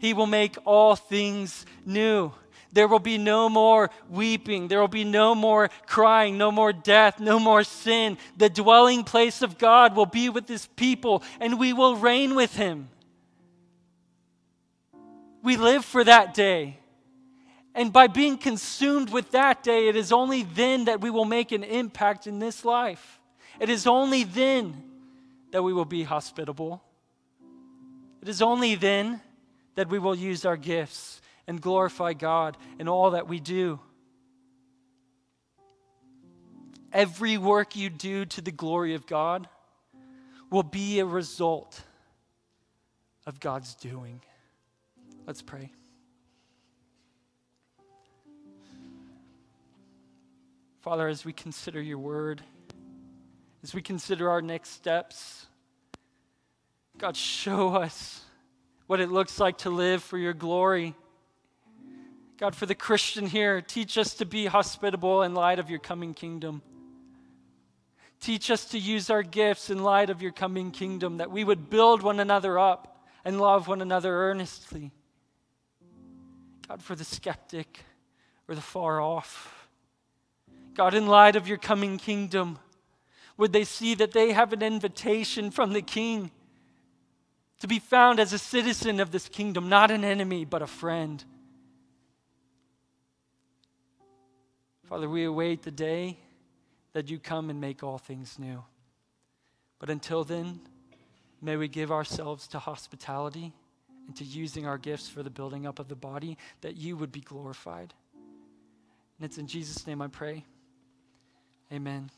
He 0.00 0.12
will 0.12 0.26
make 0.26 0.56
all 0.64 0.96
things 0.96 1.64
new. 1.84 2.32
There 2.72 2.88
will 2.88 2.98
be 2.98 3.18
no 3.18 3.48
more 3.48 3.90
weeping. 4.10 4.68
There 4.68 4.80
will 4.80 4.88
be 4.88 5.04
no 5.04 5.34
more 5.34 5.70
crying, 5.86 6.36
no 6.36 6.50
more 6.50 6.72
death, 6.72 7.20
no 7.20 7.38
more 7.38 7.64
sin. 7.64 8.18
The 8.36 8.50
dwelling 8.50 9.04
place 9.04 9.42
of 9.42 9.58
God 9.58 9.96
will 9.96 10.06
be 10.06 10.28
with 10.28 10.48
his 10.48 10.66
people, 10.66 11.22
and 11.40 11.58
we 11.58 11.72
will 11.72 11.96
reign 11.96 12.34
with 12.34 12.54
him. 12.54 12.88
We 15.42 15.56
live 15.56 15.84
for 15.84 16.02
that 16.04 16.34
day. 16.34 16.78
And 17.74 17.92
by 17.92 18.06
being 18.06 18.38
consumed 18.38 19.10
with 19.10 19.32
that 19.32 19.62
day, 19.62 19.88
it 19.88 19.96
is 19.96 20.10
only 20.10 20.42
then 20.42 20.86
that 20.86 21.00
we 21.00 21.10
will 21.10 21.26
make 21.26 21.52
an 21.52 21.62
impact 21.62 22.26
in 22.26 22.38
this 22.38 22.64
life. 22.64 23.20
It 23.60 23.68
is 23.68 23.86
only 23.86 24.24
then 24.24 24.82
that 25.52 25.62
we 25.62 25.72
will 25.72 25.84
be 25.84 26.02
hospitable. 26.02 26.82
It 28.22 28.28
is 28.28 28.42
only 28.42 28.74
then 28.74 29.20
that 29.76 29.88
we 29.88 29.98
will 29.98 30.14
use 30.14 30.44
our 30.44 30.56
gifts 30.56 31.20
and 31.46 31.60
glorify 31.60 32.12
God 32.12 32.56
in 32.78 32.88
all 32.88 33.12
that 33.12 33.28
we 33.28 33.40
do. 33.40 33.80
Every 36.92 37.36
work 37.36 37.76
you 37.76 37.90
do 37.90 38.24
to 38.24 38.40
the 38.40 38.50
glory 38.50 38.94
of 38.94 39.06
God 39.06 39.48
will 40.50 40.62
be 40.62 40.98
a 40.98 41.04
result 41.04 41.80
of 43.26 43.40
God's 43.40 43.74
doing. 43.74 44.20
Let's 45.26 45.42
pray. 45.42 45.72
Father, 50.80 51.08
as 51.08 51.24
we 51.24 51.32
consider 51.32 51.82
your 51.82 51.98
word, 51.98 52.42
as 53.64 53.74
we 53.74 53.82
consider 53.82 54.30
our 54.30 54.40
next 54.40 54.70
steps, 54.70 55.46
God, 56.96 57.16
show 57.16 57.74
us 57.74 58.22
what 58.86 59.00
it 59.00 59.10
looks 59.10 59.40
like 59.40 59.58
to 59.58 59.70
live 59.70 60.02
for 60.02 60.16
your 60.16 60.32
glory. 60.32 60.94
God, 62.38 62.54
for 62.54 62.66
the 62.66 62.74
Christian 62.74 63.26
here, 63.26 63.62
teach 63.62 63.96
us 63.96 64.12
to 64.14 64.26
be 64.26 64.44
hospitable 64.46 65.22
in 65.22 65.32
light 65.32 65.58
of 65.58 65.70
your 65.70 65.78
coming 65.78 66.12
kingdom. 66.12 66.60
Teach 68.20 68.50
us 68.50 68.66
to 68.66 68.78
use 68.78 69.08
our 69.08 69.22
gifts 69.22 69.70
in 69.70 69.82
light 69.82 70.10
of 70.10 70.20
your 70.20 70.32
coming 70.32 70.70
kingdom, 70.70 71.16
that 71.16 71.30
we 71.30 71.44
would 71.44 71.70
build 71.70 72.02
one 72.02 72.20
another 72.20 72.58
up 72.58 73.06
and 73.24 73.40
love 73.40 73.68
one 73.68 73.80
another 73.80 74.14
earnestly. 74.14 74.90
God, 76.68 76.82
for 76.82 76.94
the 76.94 77.04
skeptic 77.04 77.84
or 78.48 78.54
the 78.54 78.60
far 78.60 79.00
off. 79.00 79.68
God, 80.74 80.92
in 80.92 81.06
light 81.06 81.36
of 81.36 81.48
your 81.48 81.58
coming 81.58 81.96
kingdom, 81.96 82.58
would 83.38 83.52
they 83.52 83.64
see 83.64 83.94
that 83.94 84.12
they 84.12 84.32
have 84.32 84.52
an 84.52 84.62
invitation 84.62 85.50
from 85.50 85.72
the 85.72 85.82
King 85.82 86.30
to 87.60 87.66
be 87.66 87.78
found 87.78 88.20
as 88.20 88.34
a 88.34 88.38
citizen 88.38 89.00
of 89.00 89.10
this 89.10 89.28
kingdom, 89.28 89.70
not 89.70 89.90
an 89.90 90.04
enemy, 90.04 90.44
but 90.44 90.60
a 90.60 90.66
friend? 90.66 91.24
Father, 94.88 95.08
we 95.08 95.24
await 95.24 95.62
the 95.62 95.70
day 95.70 96.18
that 96.92 97.10
you 97.10 97.18
come 97.18 97.50
and 97.50 97.60
make 97.60 97.82
all 97.82 97.98
things 97.98 98.38
new. 98.38 98.64
But 99.78 99.90
until 99.90 100.24
then, 100.24 100.60
May 101.42 101.56
we 101.56 101.68
give 101.68 101.92
ourselves 101.92 102.48
to 102.48 102.58
hospitality 102.58 103.52
and 104.06 104.16
to 104.16 104.24
using 104.24 104.66
our 104.66 104.78
gifts 104.78 105.08
for 105.08 105.22
the 105.22 105.30
building 105.30 105.66
up 105.66 105.78
of 105.78 105.88
the 105.88 105.96
body, 105.96 106.38
that 106.60 106.76
you 106.76 106.96
would 106.96 107.12
be 107.12 107.20
glorified. 107.20 107.92
And 109.18 109.24
it's 109.24 109.38
in 109.38 109.46
Jesus' 109.46 109.86
name 109.86 110.00
I 110.00 110.08
pray. 110.08 110.44
Amen. 111.72 112.10